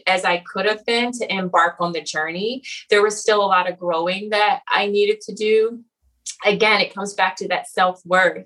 as 0.07 0.25
I 0.25 0.37
could 0.37 0.65
have 0.65 0.85
been 0.85 1.11
to 1.13 1.33
embark 1.33 1.77
on 1.79 1.93
the 1.93 2.01
journey. 2.01 2.63
There 2.89 3.01
was 3.01 3.19
still 3.19 3.43
a 3.43 3.47
lot 3.47 3.69
of 3.69 3.79
growing 3.79 4.29
that 4.29 4.61
I 4.67 4.87
needed 4.87 5.21
to 5.21 5.33
do. 5.33 5.83
Again, 6.45 6.81
it 6.81 6.93
comes 6.93 7.13
back 7.13 7.35
to 7.37 7.47
that 7.49 7.69
self 7.69 8.01
worth 8.05 8.45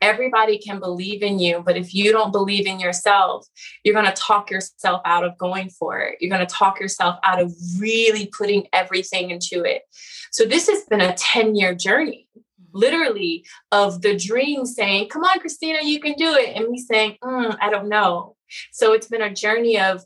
everybody 0.00 0.58
can 0.58 0.80
believe 0.80 1.22
in 1.22 1.38
you 1.38 1.62
but 1.64 1.76
if 1.76 1.94
you 1.94 2.12
don't 2.12 2.32
believe 2.32 2.66
in 2.66 2.80
yourself 2.80 3.46
you're 3.84 3.94
going 3.94 4.06
to 4.06 4.12
talk 4.12 4.50
yourself 4.50 5.00
out 5.04 5.24
of 5.24 5.36
going 5.38 5.68
for 5.68 6.00
it. 6.00 6.18
You're 6.20 6.34
going 6.34 6.46
to 6.46 6.54
talk 6.54 6.80
yourself 6.80 7.18
out 7.22 7.40
of 7.40 7.52
really 7.78 8.26
putting 8.26 8.66
everything 8.72 9.30
into 9.30 9.62
it. 9.64 9.82
So 10.30 10.44
this 10.44 10.68
has 10.68 10.84
been 10.84 11.00
a 11.00 11.14
10 11.14 11.54
year 11.54 11.74
journey 11.74 12.28
literally 12.72 13.44
of 13.72 14.00
the 14.00 14.16
dream 14.16 14.64
saying 14.64 15.08
come 15.08 15.24
on 15.24 15.40
christina 15.40 15.80
you 15.82 15.98
can 15.98 16.12
do 16.12 16.34
it 16.34 16.54
and 16.54 16.68
me 16.68 16.78
saying 16.78 17.16
mm, 17.20 17.56
i 17.60 17.68
don't 17.68 17.88
know. 17.88 18.36
So 18.70 18.92
it's 18.92 19.08
been 19.08 19.22
a 19.22 19.34
journey 19.34 19.80
of 19.80 20.04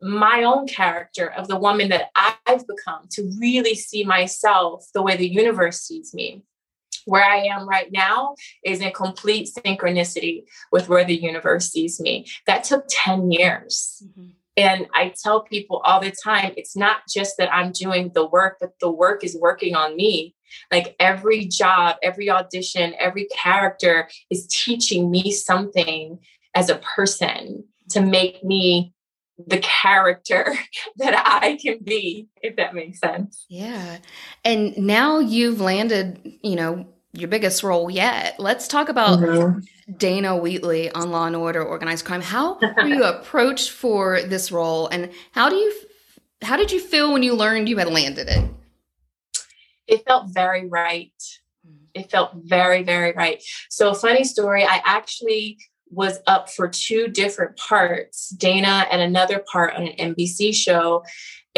my 0.00 0.44
own 0.44 0.66
character 0.66 1.30
of 1.30 1.48
the 1.48 1.58
woman 1.58 1.88
that 1.88 2.08
I've 2.14 2.66
become 2.66 3.08
to 3.10 3.30
really 3.38 3.74
see 3.74 4.04
myself 4.04 4.86
the 4.94 5.02
way 5.02 5.16
the 5.16 5.28
universe 5.28 5.80
sees 5.80 6.14
me 6.14 6.44
where 7.08 7.24
I 7.24 7.46
am 7.46 7.68
right 7.68 7.90
now 7.90 8.34
is 8.64 8.80
in 8.80 8.92
complete 8.92 9.48
synchronicity 9.48 10.44
with 10.70 10.88
where 10.88 11.04
the 11.04 11.16
universe 11.16 11.70
sees 11.70 11.98
me. 12.00 12.26
That 12.46 12.64
took 12.64 12.84
10 12.88 13.30
years. 13.32 14.02
Mm-hmm. 14.04 14.28
And 14.58 14.88
I 14.92 15.14
tell 15.22 15.42
people 15.42 15.80
all 15.84 16.00
the 16.00 16.10
time, 16.10 16.52
it's 16.56 16.76
not 16.76 17.02
just 17.08 17.36
that 17.38 17.52
I'm 17.54 17.70
doing 17.70 18.10
the 18.12 18.26
work, 18.26 18.56
but 18.60 18.72
the 18.80 18.90
work 18.90 19.22
is 19.22 19.36
working 19.36 19.76
on 19.76 19.96
me. 19.96 20.34
Like 20.72 20.96
every 20.98 21.46
job, 21.46 21.96
every 22.02 22.28
audition, 22.28 22.94
every 22.98 23.26
character 23.26 24.08
is 24.30 24.46
teaching 24.48 25.10
me 25.10 25.30
something 25.30 26.18
as 26.54 26.68
a 26.68 26.80
person 26.96 27.64
to 27.90 28.00
make 28.00 28.42
me 28.42 28.92
the 29.46 29.58
character 29.58 30.52
that 30.96 31.40
I 31.42 31.56
can 31.56 31.78
be, 31.84 32.28
if 32.42 32.56
that 32.56 32.74
makes 32.74 32.98
sense. 32.98 33.46
Yeah. 33.48 33.98
And 34.44 34.76
now 34.76 35.20
you've 35.20 35.60
landed, 35.60 36.20
you 36.42 36.56
know, 36.56 36.86
your 37.12 37.28
biggest 37.28 37.62
role 37.62 37.90
yet. 37.90 38.36
Let's 38.38 38.68
talk 38.68 38.88
about 38.88 39.18
mm-hmm. 39.18 39.60
Dana 39.96 40.36
Wheatley 40.36 40.90
on 40.90 41.10
Law 41.10 41.26
and 41.26 41.36
Order 41.36 41.62
Organized 41.62 42.04
Crime. 42.04 42.20
How 42.20 42.58
were 42.58 42.86
you 42.86 43.04
approached 43.04 43.70
for 43.70 44.22
this 44.22 44.52
role 44.52 44.88
and 44.88 45.10
how 45.32 45.48
do 45.48 45.56
you 45.56 45.74
how 46.42 46.56
did 46.56 46.70
you 46.70 46.78
feel 46.78 47.12
when 47.12 47.22
you 47.22 47.34
learned 47.34 47.68
you 47.68 47.78
had 47.78 47.88
landed 47.88 48.28
it? 48.28 48.48
It 49.86 50.04
felt 50.06 50.28
very 50.28 50.68
right. 50.68 51.12
It 51.94 52.10
felt 52.10 52.32
very 52.34 52.82
very 52.82 53.12
right. 53.12 53.42
So 53.70 53.94
funny 53.94 54.24
story, 54.24 54.64
I 54.64 54.80
actually 54.84 55.58
was 55.90 56.18
up 56.26 56.50
for 56.50 56.68
two 56.68 57.08
different 57.08 57.56
parts, 57.56 58.28
Dana 58.28 58.86
and 58.90 59.00
another 59.00 59.42
part 59.50 59.74
on 59.74 59.88
an 59.88 60.14
NBC 60.14 60.54
show 60.54 61.02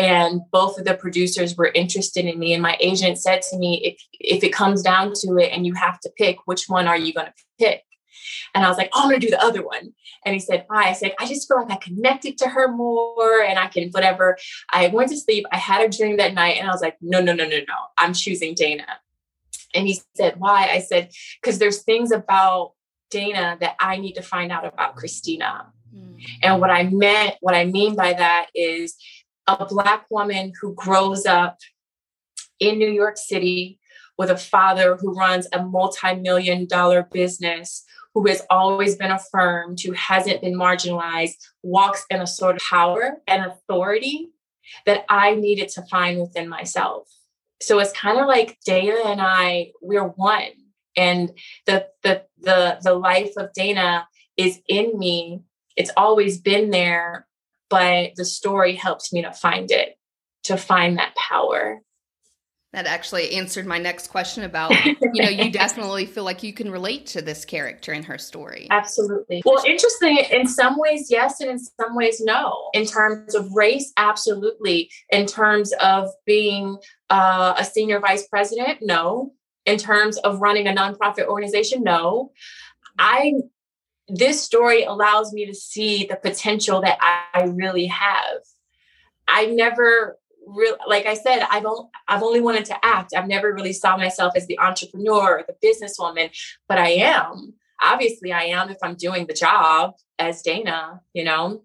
and 0.00 0.40
both 0.50 0.78
of 0.78 0.84
the 0.84 0.94
producers 0.94 1.56
were 1.56 1.70
interested 1.74 2.24
in 2.24 2.38
me 2.38 2.52
and 2.54 2.62
my 2.62 2.76
agent 2.80 3.18
said 3.18 3.42
to 3.42 3.58
me 3.58 3.80
if 3.84 4.02
if 4.36 4.44
it 4.44 4.52
comes 4.52 4.82
down 4.82 5.12
to 5.14 5.36
it 5.36 5.52
and 5.52 5.66
you 5.66 5.74
have 5.74 6.00
to 6.00 6.10
pick 6.16 6.38
which 6.46 6.64
one 6.68 6.86
are 6.86 6.96
you 6.96 7.12
going 7.12 7.26
to 7.26 7.32
pick 7.58 7.84
and 8.54 8.64
I 8.64 8.68
was 8.68 8.78
like, 8.78 8.90
oh, 8.92 9.02
I'm 9.02 9.08
gonna 9.08 9.18
do 9.18 9.30
the 9.30 9.42
other 9.42 9.62
one. 9.62 9.92
And 10.24 10.34
he 10.34 10.40
said, 10.40 10.64
why? 10.66 10.84
I 10.84 10.92
said, 10.92 11.14
I 11.18 11.26
just 11.26 11.48
feel 11.48 11.58
like 11.58 11.70
I 11.70 11.76
connected 11.76 12.38
to 12.38 12.48
her 12.48 12.68
more 12.68 13.42
and 13.42 13.58
I 13.58 13.68
can 13.68 13.90
whatever. 13.90 14.36
I 14.70 14.88
went 14.88 15.10
to 15.10 15.16
sleep. 15.16 15.46
I 15.52 15.56
had 15.56 15.82
a 15.82 15.96
dream 15.96 16.16
that 16.18 16.34
night 16.34 16.58
and 16.58 16.68
I 16.68 16.72
was 16.72 16.82
like, 16.82 16.96
no, 17.00 17.20
no, 17.20 17.32
no, 17.32 17.44
no, 17.44 17.58
no. 17.58 17.74
I'm 17.96 18.12
choosing 18.12 18.54
Dana. 18.54 18.86
And 19.74 19.86
he 19.86 20.00
said, 20.14 20.38
why? 20.38 20.68
I 20.70 20.80
said, 20.80 21.12
because 21.40 21.58
there's 21.58 21.82
things 21.82 22.10
about 22.10 22.72
Dana 23.10 23.56
that 23.60 23.76
I 23.78 23.96
need 23.96 24.14
to 24.14 24.22
find 24.22 24.50
out 24.50 24.66
about 24.66 24.96
Christina. 24.96 25.72
Mm. 25.94 26.22
And 26.42 26.60
what 26.60 26.70
I 26.70 26.84
meant, 26.84 27.36
what 27.40 27.54
I 27.54 27.64
mean 27.64 27.94
by 27.94 28.12
that 28.12 28.48
is 28.54 28.96
a 29.58 29.66
Black 29.66 30.06
woman 30.10 30.52
who 30.60 30.74
grows 30.74 31.26
up 31.26 31.58
in 32.58 32.78
New 32.78 32.90
York 32.90 33.16
City 33.16 33.78
with 34.18 34.30
a 34.30 34.36
father 34.36 34.96
who 34.96 35.14
runs 35.14 35.48
a 35.52 35.62
multi 35.62 36.14
million 36.14 36.66
dollar 36.66 37.08
business, 37.10 37.84
who 38.14 38.26
has 38.28 38.42
always 38.50 38.96
been 38.96 39.10
affirmed, 39.10 39.80
who 39.80 39.92
hasn't 39.92 40.42
been 40.42 40.54
marginalized, 40.54 41.36
walks 41.62 42.04
in 42.10 42.20
a 42.20 42.26
sort 42.26 42.56
of 42.56 42.62
power 42.68 43.16
and 43.26 43.46
authority 43.46 44.28
that 44.86 45.04
I 45.08 45.34
needed 45.34 45.68
to 45.70 45.82
find 45.82 46.20
within 46.20 46.48
myself. 46.48 47.08
So 47.62 47.78
it's 47.78 47.92
kind 47.92 48.18
of 48.18 48.26
like 48.26 48.58
Dana 48.64 49.00
and 49.06 49.20
I, 49.20 49.72
we're 49.80 50.04
one. 50.04 50.50
And 50.96 51.30
the 51.66 51.86
the 52.02 52.24
the 52.40 52.78
the 52.82 52.94
life 52.94 53.32
of 53.36 53.52
Dana 53.54 54.06
is 54.36 54.60
in 54.68 54.98
me. 54.98 55.42
It's 55.76 55.92
always 55.96 56.40
been 56.40 56.70
there, 56.70 57.26
but 57.70 58.10
the 58.16 58.24
story 58.24 58.74
helps 58.74 59.12
me 59.12 59.22
to 59.22 59.32
find 59.32 59.70
it, 59.70 59.96
to 60.44 60.56
find 60.56 60.98
that 60.98 61.14
power. 61.16 61.80
That 62.72 62.86
actually 62.86 63.32
answered 63.32 63.66
my 63.66 63.78
next 63.78 64.08
question 64.08 64.44
about, 64.44 64.72
you 64.84 65.22
know, 65.22 65.28
you 65.28 65.50
definitely 65.50 66.06
feel 66.06 66.22
like 66.22 66.42
you 66.42 66.52
can 66.52 66.70
relate 66.70 67.06
to 67.06 67.22
this 67.22 67.44
character 67.44 67.92
in 67.92 68.04
her 68.04 68.18
story. 68.18 68.68
Absolutely. 68.70 69.42
Well, 69.44 69.64
interesting. 69.64 70.18
In 70.30 70.46
some 70.46 70.78
ways, 70.78 71.08
yes, 71.10 71.40
and 71.40 71.50
in 71.50 71.58
some 71.58 71.96
ways, 71.96 72.20
no. 72.20 72.70
In 72.74 72.86
terms 72.86 73.34
of 73.34 73.50
race, 73.52 73.92
absolutely. 73.96 74.90
In 75.10 75.26
terms 75.26 75.72
of 75.80 76.10
being 76.26 76.76
uh, 77.08 77.54
a 77.56 77.64
senior 77.64 77.98
vice 77.98 78.28
president, 78.28 78.78
no. 78.82 79.32
In 79.66 79.76
terms 79.76 80.18
of 80.18 80.40
running 80.40 80.68
a 80.68 80.72
nonprofit 80.72 81.26
organization, 81.26 81.82
no. 81.82 82.30
I 82.98 83.32
this 84.12 84.42
story 84.42 84.84
allows 84.84 85.32
me 85.32 85.46
to 85.46 85.54
see 85.54 86.06
the 86.06 86.16
potential 86.16 86.80
that 86.82 86.98
I 87.00 87.44
really 87.44 87.86
have. 87.86 88.40
I 89.28 89.46
never 89.46 90.18
really, 90.46 90.78
like 90.86 91.06
I 91.06 91.14
said, 91.14 91.46
I've 91.50 91.64
only, 91.64 91.88
I've 92.08 92.22
only 92.22 92.40
wanted 92.40 92.64
to 92.66 92.84
act. 92.84 93.14
I've 93.14 93.28
never 93.28 93.52
really 93.52 93.72
saw 93.72 93.96
myself 93.96 94.34
as 94.36 94.46
the 94.46 94.58
entrepreneur 94.58 95.38
or 95.38 95.44
the 95.46 95.54
businesswoman, 95.66 96.30
but 96.68 96.78
I 96.78 96.90
am. 96.90 97.54
Obviously, 97.82 98.32
I 98.32 98.44
am 98.44 98.68
if 98.68 98.76
I'm 98.82 98.94
doing 98.94 99.26
the 99.26 99.34
job 99.34 99.94
as 100.18 100.42
Dana, 100.42 101.00
you 101.14 101.24
know? 101.24 101.62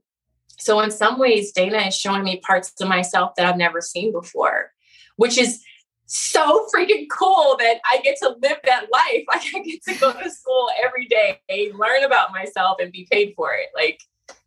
So, 0.58 0.80
in 0.80 0.92
some 0.92 1.20
ways, 1.20 1.52
Dana 1.52 1.80
is 1.80 1.98
showing 1.98 2.24
me 2.24 2.40
parts 2.40 2.72
of 2.80 2.88
myself 2.88 3.32
that 3.36 3.46
I've 3.46 3.58
never 3.58 3.82
seen 3.82 4.14
before, 4.14 4.72
which 5.18 5.38
is 5.38 5.62
so 6.06 6.68
freaking 6.74 7.08
cool 7.10 7.56
that 7.60 7.78
I 7.92 8.00
get 8.04 8.18
to 8.20 8.36
live 8.42 8.58
that 8.66 8.88
life. 8.92 9.26
Like 9.36 9.44
I 9.56 9.60
get 9.60 9.84
to 9.84 9.96
go 9.96 10.14
to 10.14 10.30
school 10.30 10.70
every 10.84 11.08
day, 11.08 11.40
learn 11.74 12.04
about 12.04 12.32
myself 12.32 12.78
and 12.80 12.92
be 12.92 13.08
paid 13.12 13.34
for 13.36 13.54
it. 13.54 13.68
Like 13.76 14.00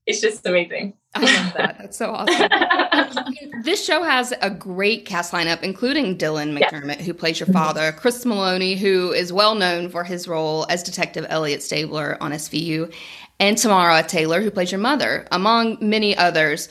it's 0.07 0.23
just 0.23 0.47
amazing. 0.47 0.95
I 1.15 1.21
love 1.21 1.55
that. 1.57 1.77
That's 1.79 1.97
so 1.99 2.13
awesome. 2.13 3.33
this 3.63 3.85
show 3.85 4.03
has 4.03 4.33
a 4.41 4.49
great 4.49 5.05
cast 5.05 5.33
lineup, 5.33 5.63
including 5.63 6.17
Dylan 6.17 6.59
McDermott, 6.59 7.01
who 7.01 7.13
plays 7.13 7.39
your 7.39 7.49
father, 7.49 7.93
Chris 7.93 8.25
Meloni, 8.25 8.77
who 8.77 9.13
is 9.13 9.33
well 9.33 9.55
known 9.55 9.91
for 9.91 10.05
his 10.05 10.27
role 10.27 10.67
as 10.71 10.83
Detective 10.83 11.27
Elliot 11.29 11.63
Stabler 11.63 12.17
on 12.23 12.33
SVU, 12.33 12.93
and 13.39 13.59
Tamara 13.59 14.03
Taylor, 14.03 14.41
who 14.41 14.51
plays 14.51 14.73
your 14.73 14.81
mother, 14.81 15.27
among 15.31 15.77
many 15.81 16.17
others. 16.17 16.71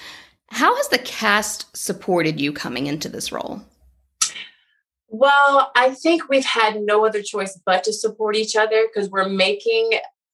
How 0.49 0.75
has 0.75 0.87
the 0.87 0.97
cast 0.97 1.77
supported 1.77 2.39
you 2.39 2.53
coming 2.53 2.87
into 2.87 3.09
this 3.09 3.31
role? 3.31 3.61
Well, 5.09 5.71
I 5.75 5.93
think 5.93 6.29
we've 6.29 6.45
had 6.45 6.81
no 6.81 7.05
other 7.05 7.21
choice 7.21 7.59
but 7.65 7.83
to 7.85 7.93
support 7.93 8.35
each 8.35 8.55
other 8.55 8.87
because 8.87 9.09
we're 9.09 9.29
making 9.29 9.91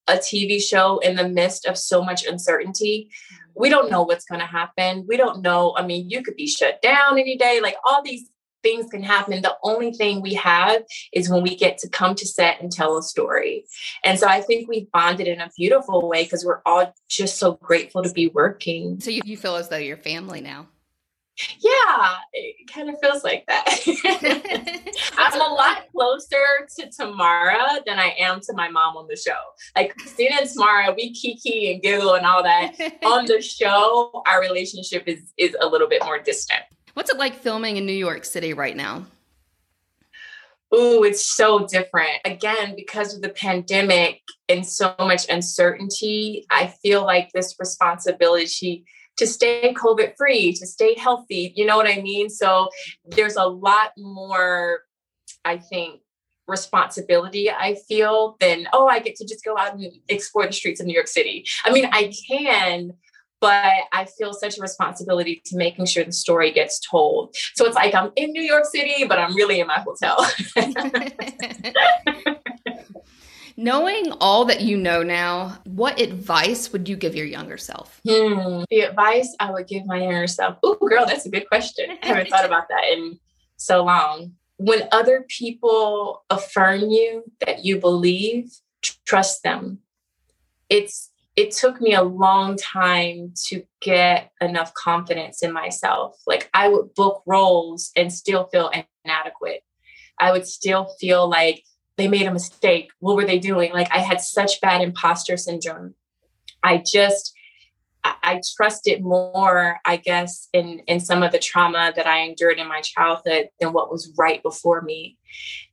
a 0.07 0.13
TV 0.13 0.61
show 0.61 0.99
in 0.99 1.15
the 1.15 1.29
midst 1.29 1.65
of 1.65 1.77
so 1.77 2.03
much 2.03 2.25
uncertainty. 2.25 3.09
Mm-hmm. 3.09 3.61
We 3.61 3.69
don't 3.69 3.91
know 3.91 4.01
what's 4.01 4.25
going 4.25 4.41
to 4.41 4.47
happen. 4.47 5.05
We 5.07 5.15
don't 5.15 5.41
know. 5.41 5.73
I 5.77 5.85
mean, 5.85 6.09
you 6.09 6.23
could 6.23 6.35
be 6.35 6.47
shut 6.47 6.81
down 6.81 7.19
any 7.19 7.37
day. 7.37 7.59
Like 7.61 7.75
all 7.85 8.01
these 8.03 8.29
things 8.63 8.89
can 8.89 9.03
happen. 9.03 9.41
The 9.41 9.57
only 9.63 9.91
thing 9.93 10.21
we 10.21 10.33
have 10.35 10.83
is 11.11 11.29
when 11.29 11.43
we 11.43 11.55
get 11.55 11.77
to 11.79 11.89
come 11.89 12.15
to 12.15 12.25
set 12.25 12.61
and 12.61 12.71
tell 12.71 12.97
a 12.97 13.03
story. 13.03 13.65
And 14.03 14.17
so 14.17 14.27
I 14.27 14.41
think 14.41 14.67
we've 14.67 14.89
bonded 14.91 15.27
in 15.27 15.41
a 15.41 15.51
beautiful 15.55 16.07
way 16.07 16.23
because 16.23 16.45
we're 16.45 16.61
all 16.65 16.93
just 17.09 17.37
so 17.37 17.53
grateful 17.61 18.01
to 18.03 18.11
be 18.11 18.27
working. 18.27 18.99
So 19.01 19.11
you, 19.11 19.21
you 19.25 19.37
feel 19.37 19.55
as 19.55 19.69
though 19.69 19.77
you're 19.77 19.97
family 19.97 20.41
now. 20.41 20.67
Yeah, 21.59 22.15
it 22.31 22.71
kind 22.71 22.89
of 22.89 22.95
feels 23.01 23.23
like 23.23 23.45
that. 23.47 23.65
I'm 25.17 25.41
a 25.41 25.53
lot 25.53 25.85
closer 25.91 26.67
to 26.77 26.89
Tamara 26.91 27.81
than 27.85 27.97
I 27.97 28.13
am 28.19 28.39
to 28.41 28.53
my 28.53 28.69
mom 28.69 28.97
on 28.97 29.07
the 29.07 29.15
show. 29.15 29.37
Like 29.75 29.95
Christina 29.95 30.37
and 30.41 30.49
Tamara, 30.49 30.93
we 30.95 31.13
kiki 31.13 31.73
and 31.73 31.81
giggle 31.81 32.13
and 32.13 32.25
all 32.25 32.43
that. 32.43 32.75
on 33.03 33.25
the 33.27 33.41
show, 33.41 34.21
our 34.27 34.41
relationship 34.41 35.03
is 35.07 35.21
is 35.37 35.55
a 35.59 35.67
little 35.67 35.87
bit 35.87 36.03
more 36.03 36.19
distant. 36.19 36.61
What's 36.93 37.09
it 37.09 37.17
like 37.17 37.33
filming 37.33 37.77
in 37.77 37.85
New 37.85 37.93
York 37.93 38.25
City 38.25 38.53
right 38.53 38.75
now? 38.75 39.05
Ooh, 40.75 41.03
it's 41.03 41.25
so 41.25 41.67
different. 41.67 42.17
Again, 42.25 42.73
because 42.75 43.15
of 43.15 43.21
the 43.21 43.29
pandemic 43.29 44.21
and 44.49 44.65
so 44.65 44.95
much 44.99 45.29
uncertainty, 45.29 46.45
I 46.49 46.67
feel 46.81 47.03
like 47.03 47.31
this 47.31 47.55
responsibility 47.59 48.85
to 49.17 49.27
stay 49.27 49.73
COVID 49.73 50.15
free, 50.17 50.53
to 50.53 50.65
stay 50.65 50.95
healthy. 50.95 51.53
You 51.55 51.65
know 51.65 51.77
what 51.77 51.87
I 51.87 52.01
mean? 52.01 52.29
So 52.29 52.69
there's 53.05 53.35
a 53.35 53.45
lot 53.45 53.91
more, 53.97 54.81
I 55.45 55.57
think, 55.57 56.01
responsibility 56.47 57.49
I 57.49 57.75
feel 57.87 58.35
than, 58.39 58.67
oh, 58.73 58.87
I 58.87 58.99
get 58.99 59.15
to 59.17 59.25
just 59.25 59.45
go 59.45 59.57
out 59.57 59.75
and 59.75 59.93
explore 60.09 60.45
the 60.45 60.53
streets 60.53 60.81
of 60.81 60.87
New 60.87 60.93
York 60.93 61.07
City. 61.07 61.45
I 61.63 61.71
mean, 61.71 61.85
I 61.91 62.11
can, 62.27 62.93
but 63.39 63.73
I 63.91 64.05
feel 64.05 64.33
such 64.33 64.57
a 64.57 64.61
responsibility 64.61 65.41
to 65.45 65.57
making 65.57 65.85
sure 65.85 66.03
the 66.03 66.11
story 66.11 66.51
gets 66.51 66.79
told. 66.79 67.35
So 67.55 67.65
it's 67.65 67.75
like 67.75 67.93
I'm 67.93 68.11
in 68.15 68.31
New 68.31 68.41
York 68.41 68.65
City, 68.65 69.05
but 69.05 69.19
I'm 69.19 69.35
really 69.35 69.59
in 69.59 69.67
my 69.67 69.79
hotel. 69.79 70.25
Knowing 73.55 74.11
all 74.19 74.45
that 74.45 74.61
you 74.61 74.77
know 74.77 75.03
now, 75.03 75.59
what 75.65 75.99
advice 75.99 76.71
would 76.71 76.89
you 76.89 76.95
give 76.95 77.15
your 77.15 77.25
younger 77.25 77.57
self? 77.57 78.01
Hmm. 78.07 78.63
The 78.69 78.81
advice 78.81 79.35
I 79.39 79.51
would 79.51 79.67
give 79.67 79.85
my 79.85 80.01
younger 80.01 80.27
self. 80.27 80.57
Oh, 80.63 80.75
girl, 80.75 81.05
that's 81.05 81.25
a 81.25 81.29
good 81.29 81.47
question. 81.47 81.97
I 82.01 82.07
haven't 82.07 82.29
thought 82.29 82.45
about 82.45 82.67
that 82.69 82.85
in 82.91 83.19
so 83.57 83.83
long. 83.83 84.33
When 84.57 84.87
other 84.91 85.25
people 85.27 86.23
affirm 86.29 86.89
you 86.89 87.23
that 87.45 87.63
you 87.65 87.79
believe, 87.79 88.51
trust 89.05 89.43
them. 89.43 89.79
It's 90.69 91.09
it 91.35 91.51
took 91.51 91.81
me 91.81 91.93
a 91.95 92.03
long 92.03 92.57
time 92.57 93.33
to 93.47 93.63
get 93.81 94.31
enough 94.39 94.73
confidence 94.75 95.41
in 95.41 95.51
myself. 95.51 96.15
Like 96.27 96.49
I 96.53 96.67
would 96.67 96.93
book 96.93 97.23
roles 97.25 97.91
and 97.95 98.13
still 98.13 98.45
feel 98.51 98.71
inadequate. 99.05 99.61
I 100.19 100.31
would 100.31 100.47
still 100.47 100.93
feel 100.99 101.27
like 101.27 101.63
they 101.97 102.07
made 102.07 102.25
a 102.25 102.33
mistake. 102.33 102.91
What 102.99 103.15
were 103.15 103.25
they 103.25 103.39
doing? 103.39 103.71
Like 103.73 103.91
I 103.93 103.99
had 103.99 104.21
such 104.21 104.61
bad 104.61 104.81
imposter 104.81 105.37
syndrome. 105.37 105.95
I 106.63 106.83
just 106.85 107.33
I 108.05 108.41
trusted 108.57 109.01
more, 109.01 109.79
I 109.85 109.97
guess, 109.97 110.49
in 110.51 110.79
in 110.87 110.99
some 110.99 111.23
of 111.23 111.31
the 111.31 111.39
trauma 111.39 111.93
that 111.95 112.07
I 112.07 112.19
endured 112.19 112.59
in 112.59 112.67
my 112.67 112.81
childhood 112.81 113.49
than 113.59 113.71
what 113.71 113.91
was 113.91 114.13
right 114.17 114.43
before 114.43 114.81
me. 114.81 115.17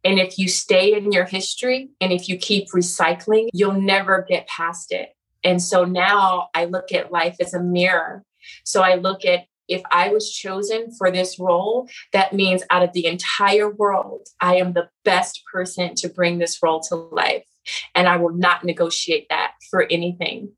And 0.04 0.18
if 0.18 0.38
you 0.38 0.48
stay 0.48 0.94
in 0.94 1.12
your 1.12 1.24
history 1.24 1.90
and 2.00 2.12
if 2.12 2.28
you 2.28 2.36
keep 2.36 2.70
recycling, 2.70 3.48
you'll 3.52 3.80
never 3.80 4.24
get 4.28 4.46
past 4.46 4.92
it. 4.92 5.10
And 5.42 5.60
so 5.60 5.84
now 5.84 6.48
I 6.54 6.66
look 6.66 6.92
at 6.92 7.10
life 7.10 7.36
as 7.40 7.54
a 7.54 7.62
mirror. 7.62 8.24
So 8.64 8.82
I 8.82 8.94
look 8.96 9.24
at 9.24 9.46
if 9.70 9.82
I 9.90 10.08
was 10.08 10.30
chosen 10.30 10.90
for 10.92 11.10
this 11.10 11.38
role, 11.38 11.88
that 12.12 12.34
means 12.34 12.62
out 12.70 12.82
of 12.82 12.92
the 12.92 13.06
entire 13.06 13.70
world, 13.70 14.28
I 14.40 14.56
am 14.56 14.72
the 14.72 14.88
best 15.04 15.42
person 15.50 15.94
to 15.96 16.08
bring 16.08 16.38
this 16.38 16.58
role 16.62 16.80
to 16.88 16.96
life. 16.96 17.46
And 17.94 18.08
I 18.08 18.16
will 18.16 18.32
not 18.32 18.64
negotiate 18.64 19.26
that 19.30 19.52
for 19.70 19.86
anything. 19.90 20.52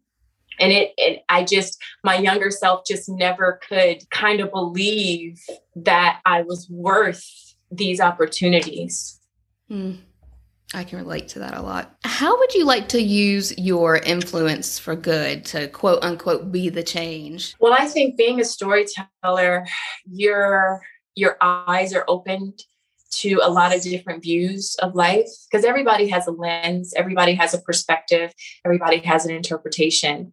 And 0.58 0.72
it, 0.72 0.92
it, 0.96 1.22
I 1.28 1.44
just, 1.44 1.78
my 2.04 2.16
younger 2.16 2.50
self 2.50 2.84
just 2.86 3.08
never 3.08 3.60
could 3.68 4.08
kind 4.10 4.40
of 4.40 4.50
believe 4.50 5.40
that 5.76 6.20
I 6.24 6.42
was 6.42 6.68
worth 6.70 7.54
these 7.70 8.00
opportunities. 8.00 9.20
Hmm. 9.68 9.92
I 10.74 10.84
can 10.84 10.98
relate 10.98 11.28
to 11.28 11.38
that 11.40 11.54
a 11.54 11.62
lot. 11.62 11.96
How 12.04 12.38
would 12.38 12.54
you 12.54 12.64
like 12.64 12.88
to 12.90 13.02
use 13.02 13.56
your 13.58 13.96
influence 13.96 14.78
for 14.78 14.96
good 14.96 15.44
to 15.46 15.68
quote 15.68 16.02
unquote 16.02 16.50
be 16.50 16.68
the 16.68 16.82
change? 16.82 17.54
Well, 17.60 17.74
I 17.78 17.86
think 17.86 18.16
being 18.16 18.40
a 18.40 18.44
storyteller, 18.44 19.66
your 20.10 20.82
your 21.14 21.36
eyes 21.40 21.92
are 21.94 22.04
opened 22.08 22.62
to 23.12 23.40
a 23.42 23.50
lot 23.50 23.74
of 23.74 23.82
different 23.82 24.22
views 24.22 24.74
of 24.76 24.94
life 24.94 25.28
because 25.50 25.64
everybody 25.64 26.08
has 26.08 26.26
a 26.26 26.30
lens, 26.30 26.94
everybody 26.96 27.34
has 27.34 27.52
a 27.52 27.60
perspective, 27.60 28.32
everybody 28.64 28.98
has 28.98 29.26
an 29.26 29.34
interpretation. 29.34 30.32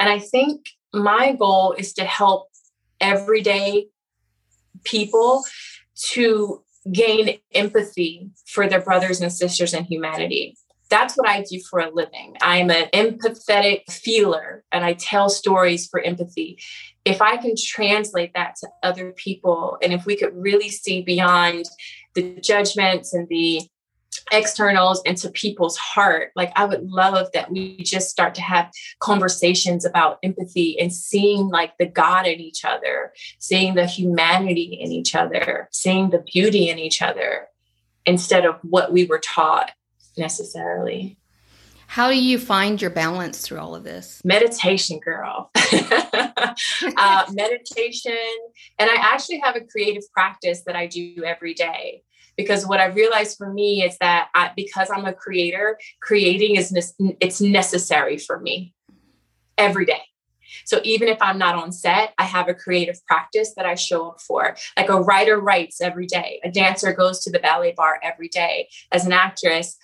And 0.00 0.08
I 0.08 0.18
think 0.18 0.66
my 0.94 1.34
goal 1.34 1.74
is 1.76 1.92
to 1.94 2.04
help 2.04 2.48
everyday 3.00 3.88
people 4.84 5.44
to 5.96 6.63
gain 6.92 7.38
empathy 7.52 8.30
for 8.46 8.68
their 8.68 8.80
brothers 8.80 9.20
and 9.20 9.32
sisters 9.32 9.74
in 9.74 9.84
humanity. 9.84 10.56
That's 10.90 11.14
what 11.16 11.28
I 11.28 11.42
do 11.42 11.60
for 11.70 11.80
a 11.80 11.90
living. 11.90 12.36
I'm 12.42 12.70
an 12.70 12.88
empathetic 12.92 13.90
feeler 13.90 14.64
and 14.70 14.84
I 14.84 14.92
tell 14.92 15.28
stories 15.28 15.88
for 15.88 16.00
empathy. 16.00 16.58
If 17.04 17.22
I 17.22 17.36
can 17.38 17.54
translate 17.58 18.32
that 18.34 18.56
to 18.60 18.68
other 18.82 19.12
people, 19.12 19.78
and 19.82 19.92
if 19.92 20.04
we 20.06 20.16
could 20.16 20.32
really 20.34 20.68
see 20.68 21.02
beyond 21.02 21.64
the 22.14 22.38
judgments 22.40 23.12
and 23.12 23.26
the 23.28 23.62
externals 24.32 25.02
into 25.04 25.30
people's 25.30 25.76
heart. 25.76 26.32
Like 26.34 26.52
I 26.56 26.64
would 26.64 26.90
love 26.90 27.28
that 27.32 27.50
we 27.50 27.76
just 27.78 28.10
start 28.10 28.34
to 28.36 28.42
have 28.42 28.70
conversations 29.00 29.84
about 29.84 30.18
empathy 30.22 30.78
and 30.78 30.92
seeing 30.92 31.48
like 31.48 31.76
the 31.78 31.86
God 31.86 32.26
in 32.26 32.40
each 32.40 32.64
other, 32.64 33.12
seeing 33.38 33.74
the 33.74 33.86
humanity 33.86 34.78
in 34.80 34.92
each 34.92 35.14
other, 35.14 35.68
seeing 35.72 36.10
the 36.10 36.24
beauty 36.32 36.68
in 36.68 36.78
each 36.78 37.02
other 37.02 37.48
instead 38.06 38.44
of 38.44 38.56
what 38.62 38.92
we 38.92 39.06
were 39.06 39.20
taught 39.20 39.72
necessarily. 40.16 41.18
How 41.86 42.10
do 42.10 42.20
you 42.20 42.38
find 42.38 42.80
your 42.80 42.90
balance 42.90 43.40
through 43.40 43.60
all 43.60 43.74
of 43.74 43.84
this? 43.84 44.20
Meditation, 44.24 44.98
girl. 44.98 45.50
uh, 45.72 47.24
meditation. 47.32 48.18
And 48.78 48.90
I 48.90 48.96
actually 48.96 49.38
have 49.40 49.54
a 49.54 49.60
creative 49.60 50.02
practice 50.12 50.62
that 50.66 50.74
I 50.74 50.86
do 50.86 51.22
every 51.24 51.54
day 51.54 52.02
because 52.36 52.66
what 52.66 52.80
I've 52.80 52.96
realized 52.96 53.36
for 53.38 53.52
me 53.52 53.82
is 53.82 53.96
that 53.98 54.28
I, 54.34 54.50
because 54.56 54.90
I'm 54.90 55.04
a 55.04 55.12
creator, 55.12 55.78
creating 56.00 56.56
is 56.56 56.72
ne- 56.72 57.16
it's 57.20 57.40
necessary 57.40 58.18
for 58.18 58.40
me 58.40 58.74
every 59.56 59.84
day. 59.84 60.02
So 60.64 60.80
even 60.84 61.08
if 61.08 61.20
I'm 61.20 61.38
not 61.38 61.56
on 61.56 61.72
set, 61.72 62.14
I 62.18 62.24
have 62.24 62.48
a 62.48 62.54
creative 62.54 63.04
practice 63.06 63.54
that 63.56 63.66
I 63.66 63.74
show 63.74 64.08
up 64.10 64.20
for. 64.20 64.56
Like 64.76 64.88
a 64.88 65.00
writer 65.00 65.40
writes 65.40 65.80
every 65.80 66.06
day, 66.06 66.40
a 66.44 66.50
dancer 66.50 66.92
goes 66.92 67.20
to 67.24 67.30
the 67.30 67.38
ballet 67.38 67.74
barre 67.76 67.98
every 68.02 68.28
day. 68.28 68.68
As 68.92 69.04
an 69.04 69.12
actress, 69.12 69.76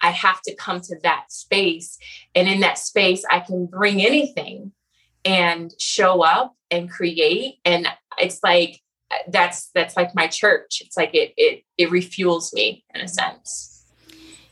I 0.00 0.10
have 0.10 0.40
to 0.42 0.54
come 0.54 0.80
to 0.82 0.96
that 1.02 1.26
space. 1.30 1.98
And 2.34 2.48
in 2.48 2.60
that 2.60 2.78
space, 2.78 3.24
I 3.30 3.40
can 3.40 3.66
bring 3.66 4.04
anything 4.04 4.72
and 5.24 5.72
show 5.78 6.22
up 6.22 6.54
and 6.70 6.90
create. 6.90 7.56
And 7.64 7.88
it's 8.18 8.40
like 8.42 8.80
that's 9.28 9.70
that's 9.74 9.96
like 9.96 10.14
my 10.14 10.26
church. 10.26 10.82
It's 10.84 10.96
like 10.96 11.14
it 11.14 11.34
it 11.36 11.64
it 11.78 11.90
refuels 11.90 12.52
me 12.52 12.84
in 12.94 13.00
a 13.00 13.08
sense. 13.08 13.70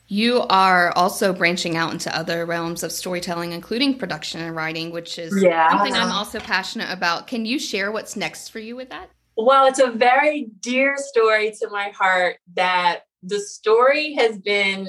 You 0.09 0.41
are 0.51 0.93
also 0.95 1.33
branching 1.33 1.77
out 1.77 1.91
into 1.91 2.15
other 2.15 2.45
realms 2.45 2.83
of 2.83 2.93
storytelling, 2.93 3.53
including 3.53 3.97
production 3.97 4.43
and 4.43 4.55
writing, 4.55 4.91
which 4.91 5.19
is 5.19 5.43
yeah. 5.43 5.71
something 5.71 5.95
I'm 5.95 6.13
also 6.13 6.39
passionate 6.39 6.93
about. 6.93 7.27
Can 7.27 7.47
you 7.47 7.59
share 7.59 7.91
what's 7.91 8.15
next 8.15 8.51
for 8.51 8.59
you 8.59 8.77
with 8.77 8.91
that? 8.91 9.09
Well, 9.39 9.67
it's 9.67 9.79
a 9.79 9.91
very 9.91 10.51
dear 10.61 10.97
story 10.99 11.53
to 11.63 11.71
my 11.71 11.89
heart 11.97 12.37
that 12.55 13.05
the 13.23 13.41
story 13.41 14.13
has 14.15 14.37
been 14.37 14.89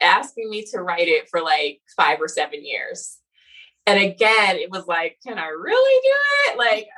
asking 0.00 0.48
me 0.48 0.64
to 0.66 0.80
write 0.80 1.08
it 1.08 1.28
for 1.28 1.40
like 1.40 1.80
five 1.96 2.20
or 2.20 2.28
seven 2.28 2.64
years. 2.64 3.18
And 3.90 3.98
again, 3.98 4.56
it 4.56 4.70
was 4.70 4.86
like, 4.86 5.18
can 5.26 5.36
I 5.36 5.48
really 5.48 6.00
do 6.02 6.14
it? 6.46 6.58
Like, 6.58 6.88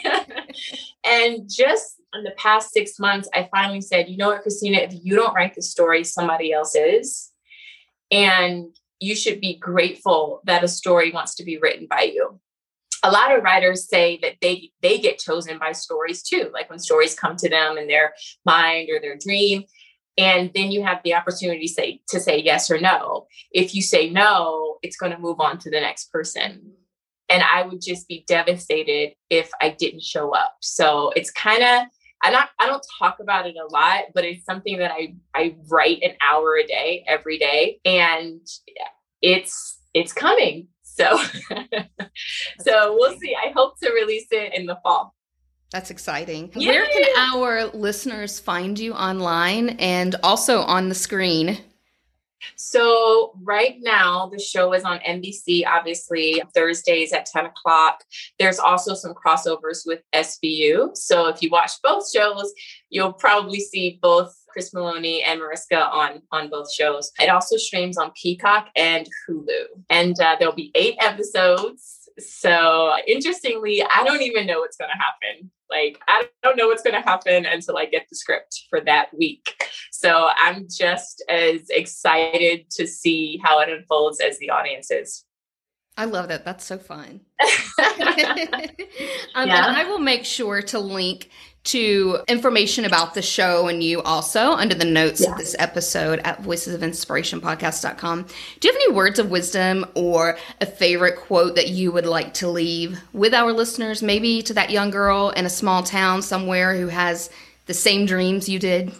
uh, 0.00 0.40
and 1.04 1.50
just 1.50 2.00
in 2.14 2.24
the 2.24 2.32
past 2.38 2.72
six 2.72 2.98
months, 2.98 3.28
I 3.34 3.48
finally 3.54 3.82
said, 3.82 4.08
you 4.08 4.16
know 4.16 4.28
what, 4.28 4.40
Christina, 4.40 4.78
if 4.78 4.94
you 5.02 5.14
don't 5.14 5.34
write 5.34 5.54
the 5.54 5.60
story, 5.60 6.02
somebody 6.02 6.54
else 6.54 6.74
is. 6.74 7.30
And 8.10 8.74
you 8.98 9.14
should 9.14 9.42
be 9.42 9.58
grateful 9.58 10.40
that 10.44 10.64
a 10.64 10.68
story 10.68 11.10
wants 11.10 11.34
to 11.34 11.44
be 11.44 11.58
written 11.58 11.86
by 11.88 12.02
you. 12.02 12.40
A 13.02 13.10
lot 13.10 13.36
of 13.36 13.44
writers 13.44 13.86
say 13.86 14.18
that 14.22 14.36
they 14.40 14.70
they 14.80 14.98
get 14.98 15.18
chosen 15.18 15.58
by 15.58 15.72
stories 15.72 16.22
too, 16.22 16.50
like 16.54 16.70
when 16.70 16.78
stories 16.78 17.14
come 17.14 17.36
to 17.36 17.50
them 17.50 17.76
in 17.76 17.86
their 17.86 18.14
mind 18.46 18.88
or 18.90 18.98
their 18.98 19.18
dream, 19.18 19.64
and 20.16 20.50
then 20.54 20.70
you 20.70 20.84
have 20.84 21.00
the 21.04 21.14
opportunity 21.14 21.66
say 21.66 22.00
to 22.08 22.20
say 22.20 22.38
yes 22.38 22.70
or 22.70 22.78
no. 22.78 23.26
If 23.50 23.74
you 23.74 23.82
say 23.82 24.10
no, 24.10 24.78
it's 24.82 24.96
going 24.96 25.12
to 25.12 25.18
move 25.18 25.40
on 25.40 25.58
to 25.58 25.70
the 25.70 25.80
next 25.80 26.12
person. 26.12 26.72
And 27.28 27.42
I 27.42 27.62
would 27.62 27.80
just 27.80 28.06
be 28.06 28.24
devastated 28.28 29.14
if 29.30 29.50
I 29.60 29.70
didn't 29.70 30.02
show 30.02 30.34
up. 30.34 30.56
So 30.60 31.10
it's 31.16 31.30
kind 31.30 31.62
of 31.62 31.88
I 32.22 32.30
not 32.30 32.50
I 32.58 32.66
don't 32.66 32.84
talk 32.98 33.18
about 33.20 33.46
it 33.46 33.56
a 33.56 33.70
lot, 33.72 34.04
but 34.14 34.24
it's 34.24 34.44
something 34.44 34.78
that 34.78 34.92
I 34.92 35.14
I 35.34 35.56
write 35.68 36.02
an 36.02 36.12
hour 36.22 36.56
a 36.56 36.66
day 36.66 37.04
every 37.06 37.38
day, 37.38 37.80
and 37.84 38.40
it's 39.20 39.78
it's 39.92 40.12
coming. 40.12 40.68
So 40.82 41.18
so 42.60 42.96
we'll 42.98 43.16
see. 43.18 43.34
I 43.34 43.52
hope 43.54 43.78
to 43.80 43.92
release 43.92 44.28
it 44.30 44.54
in 44.54 44.64
the 44.66 44.78
fall. 44.82 45.14
That's 45.74 45.90
exciting. 45.90 46.52
Yeah. 46.54 46.70
Where 46.70 46.86
can 46.86 47.34
our 47.34 47.64
listeners 47.74 48.38
find 48.38 48.78
you 48.78 48.92
online 48.92 49.70
and 49.70 50.14
also 50.22 50.60
on 50.60 50.88
the 50.88 50.94
screen? 50.94 51.58
So 52.54 53.32
right 53.42 53.78
now 53.80 54.28
the 54.32 54.38
show 54.38 54.72
is 54.72 54.84
on 54.84 55.00
NBC, 55.00 55.66
obviously 55.66 56.40
Thursdays 56.54 57.12
at 57.12 57.26
10 57.26 57.46
o'clock. 57.46 58.04
There's 58.38 58.60
also 58.60 58.94
some 58.94 59.14
crossovers 59.14 59.84
with 59.84 60.02
SVU. 60.14 60.96
So 60.96 61.26
if 61.26 61.42
you 61.42 61.50
watch 61.50 61.72
both 61.82 62.08
shows, 62.08 62.52
you'll 62.88 63.12
probably 63.12 63.58
see 63.58 63.98
both 64.00 64.32
Chris 64.54 64.72
Meloni 64.72 65.20
and 65.26 65.40
Mariska 65.40 65.88
on 65.88 66.22
on 66.30 66.48
both 66.48 66.72
shows. 66.72 67.10
It 67.20 67.28
also 67.28 67.56
streams 67.56 67.98
on 67.98 68.12
Peacock 68.12 68.68
and 68.76 69.06
Hulu, 69.28 69.64
and 69.90 70.18
uh, 70.20 70.36
there'll 70.38 70.54
be 70.54 70.70
eight 70.76 70.94
episodes. 71.00 72.08
So 72.20 72.94
interestingly, 73.08 73.82
I 73.82 74.04
don't 74.04 74.22
even 74.22 74.46
know 74.46 74.60
what's 74.60 74.76
going 74.76 74.90
to 74.90 74.96
happen. 74.96 75.50
Like, 75.68 75.98
I 76.06 76.28
don't 76.44 76.56
know 76.56 76.68
what's 76.68 76.84
going 76.84 76.94
to 76.94 77.00
happen 77.00 77.44
until 77.44 77.76
I 77.76 77.86
get 77.86 78.06
the 78.08 78.14
script 78.14 78.66
for 78.70 78.80
that 78.82 79.08
week. 79.18 79.52
So 79.90 80.28
I'm 80.38 80.68
just 80.70 81.24
as 81.28 81.68
excited 81.70 82.70
to 82.70 82.86
see 82.86 83.40
how 83.42 83.58
it 83.58 83.68
unfolds 83.68 84.20
as 84.20 84.38
the 84.38 84.50
audience 84.50 84.92
is. 84.92 85.24
I 85.96 86.04
love 86.04 86.28
that. 86.28 86.44
That's 86.44 86.64
so 86.64 86.78
fun. 86.78 87.22
um, 87.40 87.48
yeah. 89.48 89.74
I 89.76 89.84
will 89.88 89.98
make 89.98 90.24
sure 90.24 90.62
to 90.62 90.78
link 90.78 91.30
to 91.64 92.20
information 92.28 92.84
about 92.84 93.14
the 93.14 93.22
show 93.22 93.68
and 93.68 93.82
you 93.82 94.02
also 94.02 94.52
under 94.52 94.74
the 94.74 94.84
notes 94.84 95.22
yeah. 95.22 95.32
of 95.32 95.38
this 95.38 95.56
episode 95.58 96.20
at 96.20 96.42
voices 96.42 96.74
of 96.74 96.82
inspiration 96.82 97.14
voicesofinspirationpodcast.com. 97.14 98.26
Do 98.60 98.68
you 98.68 98.72
have 98.72 98.82
any 98.82 98.92
words 98.92 99.18
of 99.18 99.30
wisdom 99.30 99.86
or 99.94 100.38
a 100.60 100.66
favorite 100.66 101.16
quote 101.16 101.54
that 101.56 101.68
you 101.68 101.92
would 101.92 102.06
like 102.06 102.34
to 102.34 102.48
leave 102.48 103.00
with 103.12 103.34
our 103.34 103.52
listeners, 103.52 104.02
maybe 104.02 104.42
to 104.42 104.54
that 104.54 104.70
young 104.70 104.90
girl 104.90 105.30
in 105.30 105.46
a 105.46 105.50
small 105.50 105.82
town 105.82 106.22
somewhere 106.22 106.76
who 106.76 106.88
has 106.88 107.30
the 107.66 107.74
same 107.74 108.06
dreams 108.06 108.48
you 108.48 108.58
did? 108.58 108.92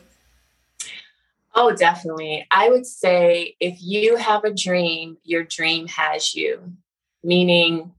Oh, 1.55 1.75
definitely. 1.75 2.47
I 2.51 2.69
would 2.69 2.87
say 2.87 3.57
if 3.61 3.79
you 3.81 4.17
have 4.17 4.45
a 4.45 4.53
dream, 4.53 5.19
your 5.23 5.45
dream 5.45 5.87
has 5.89 6.35
you, 6.35 6.73
meaning 7.23 7.93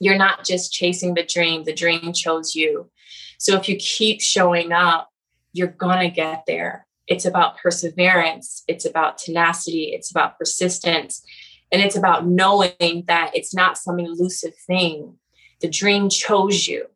you're 0.00 0.18
not 0.18 0.44
just 0.44 0.72
chasing 0.72 1.14
the 1.14 1.22
dream, 1.22 1.64
the 1.64 1.74
dream 1.74 2.12
chose 2.12 2.54
you. 2.54 2.90
So 3.38 3.56
if 3.56 3.68
you 3.68 3.76
keep 3.76 4.20
showing 4.20 4.72
up, 4.72 5.10
you're 5.52 5.68
going 5.68 6.00
to 6.00 6.14
get 6.14 6.44
there. 6.46 6.86
It's 7.06 7.24
about 7.24 7.56
perseverance, 7.56 8.64
it's 8.68 8.84
about 8.84 9.16
tenacity, 9.16 9.92
it's 9.94 10.10
about 10.10 10.38
persistence, 10.38 11.24
and 11.72 11.80
it's 11.80 11.96
about 11.96 12.26
knowing 12.26 13.04
that 13.06 13.30
it's 13.34 13.54
not 13.54 13.78
some 13.78 13.98
elusive 13.98 14.54
thing. 14.66 15.14
The 15.60 15.68
dream 15.68 16.10
chose 16.10 16.68
you. 16.68 16.86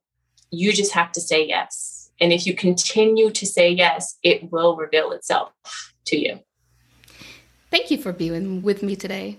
You 0.50 0.72
just 0.72 0.92
have 0.92 1.12
to 1.12 1.20
say 1.20 1.46
yes. 1.46 2.10
And 2.20 2.32
if 2.32 2.46
you 2.46 2.54
continue 2.54 3.30
to 3.30 3.46
say 3.46 3.70
yes, 3.70 4.18
it 4.22 4.52
will 4.52 4.76
reveal 4.76 5.12
itself 5.12 5.52
to 6.06 6.18
you. 6.18 6.40
Thank 7.70 7.90
you 7.90 7.96
for 7.96 8.12
being 8.12 8.62
with 8.62 8.82
me 8.82 8.96
today. 8.96 9.38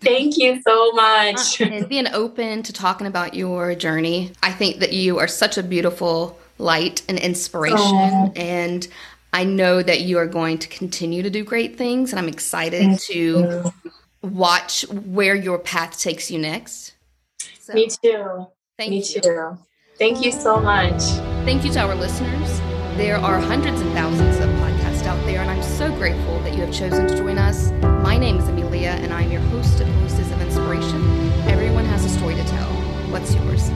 Thank 0.00 0.36
you 0.36 0.60
so 0.66 0.92
much. 0.92 1.60
Ah, 1.60 1.64
and 1.64 1.88
being 1.88 2.06
open 2.12 2.62
to 2.62 2.72
talking 2.72 3.06
about 3.06 3.34
your 3.34 3.74
journey. 3.74 4.32
I 4.42 4.52
think 4.52 4.78
that 4.78 4.92
you 4.92 5.18
are 5.18 5.26
such 5.26 5.58
a 5.58 5.62
beautiful 5.62 6.38
light 6.58 7.02
and 7.08 7.18
inspiration. 7.18 7.78
Aww. 7.78 8.38
And 8.38 8.86
I 9.32 9.44
know 9.44 9.82
that 9.82 10.02
you 10.02 10.18
are 10.18 10.26
going 10.26 10.58
to 10.58 10.68
continue 10.68 11.22
to 11.22 11.30
do 11.30 11.44
great 11.44 11.76
things. 11.76 12.12
And 12.12 12.18
I'm 12.18 12.28
excited 12.28 12.80
Thank 12.80 13.02
to 13.02 13.18
you. 13.18 13.72
watch 14.22 14.82
where 14.88 15.34
your 15.34 15.58
path 15.58 15.98
takes 15.98 16.30
you 16.30 16.38
next. 16.38 16.94
So, 17.58 17.74
Me 17.74 17.88
too. 17.88 18.46
Thank 18.78 18.90
Me 18.90 18.98
you. 18.98 19.20
too. 19.20 19.58
Thank 19.98 20.24
you 20.24 20.30
so 20.30 20.60
much. 20.60 21.02
Thank 21.44 21.64
you 21.64 21.72
to 21.72 21.80
our 21.80 21.94
listeners. 21.96 22.60
There 22.96 23.16
are 23.16 23.38
hundreds 23.40 23.80
and 23.80 23.92
thousands 23.92 24.36
of 24.38 24.48
podcasts 24.60 25.06
out 25.06 25.24
there, 25.26 25.40
and 25.40 25.50
I'm 25.50 25.62
so 25.62 25.92
grateful 25.92 26.38
that 26.40 26.54
you 26.54 26.60
have 26.60 26.72
chosen 26.72 27.06
to 27.08 27.16
join 27.16 27.38
us. 27.38 27.70
My 28.02 28.16
name 28.16 28.38
is 28.38 28.48
And 28.86 29.12
I'm 29.12 29.30
your 29.30 29.40
host 29.40 29.80
of 29.80 29.88
Voices 29.88 30.30
of 30.30 30.40
Inspiration. 30.40 31.32
Everyone 31.48 31.84
has 31.84 32.04
a 32.04 32.08
story 32.08 32.36
to 32.36 32.44
tell. 32.44 32.68
What's 33.10 33.34
yours? 33.34 33.70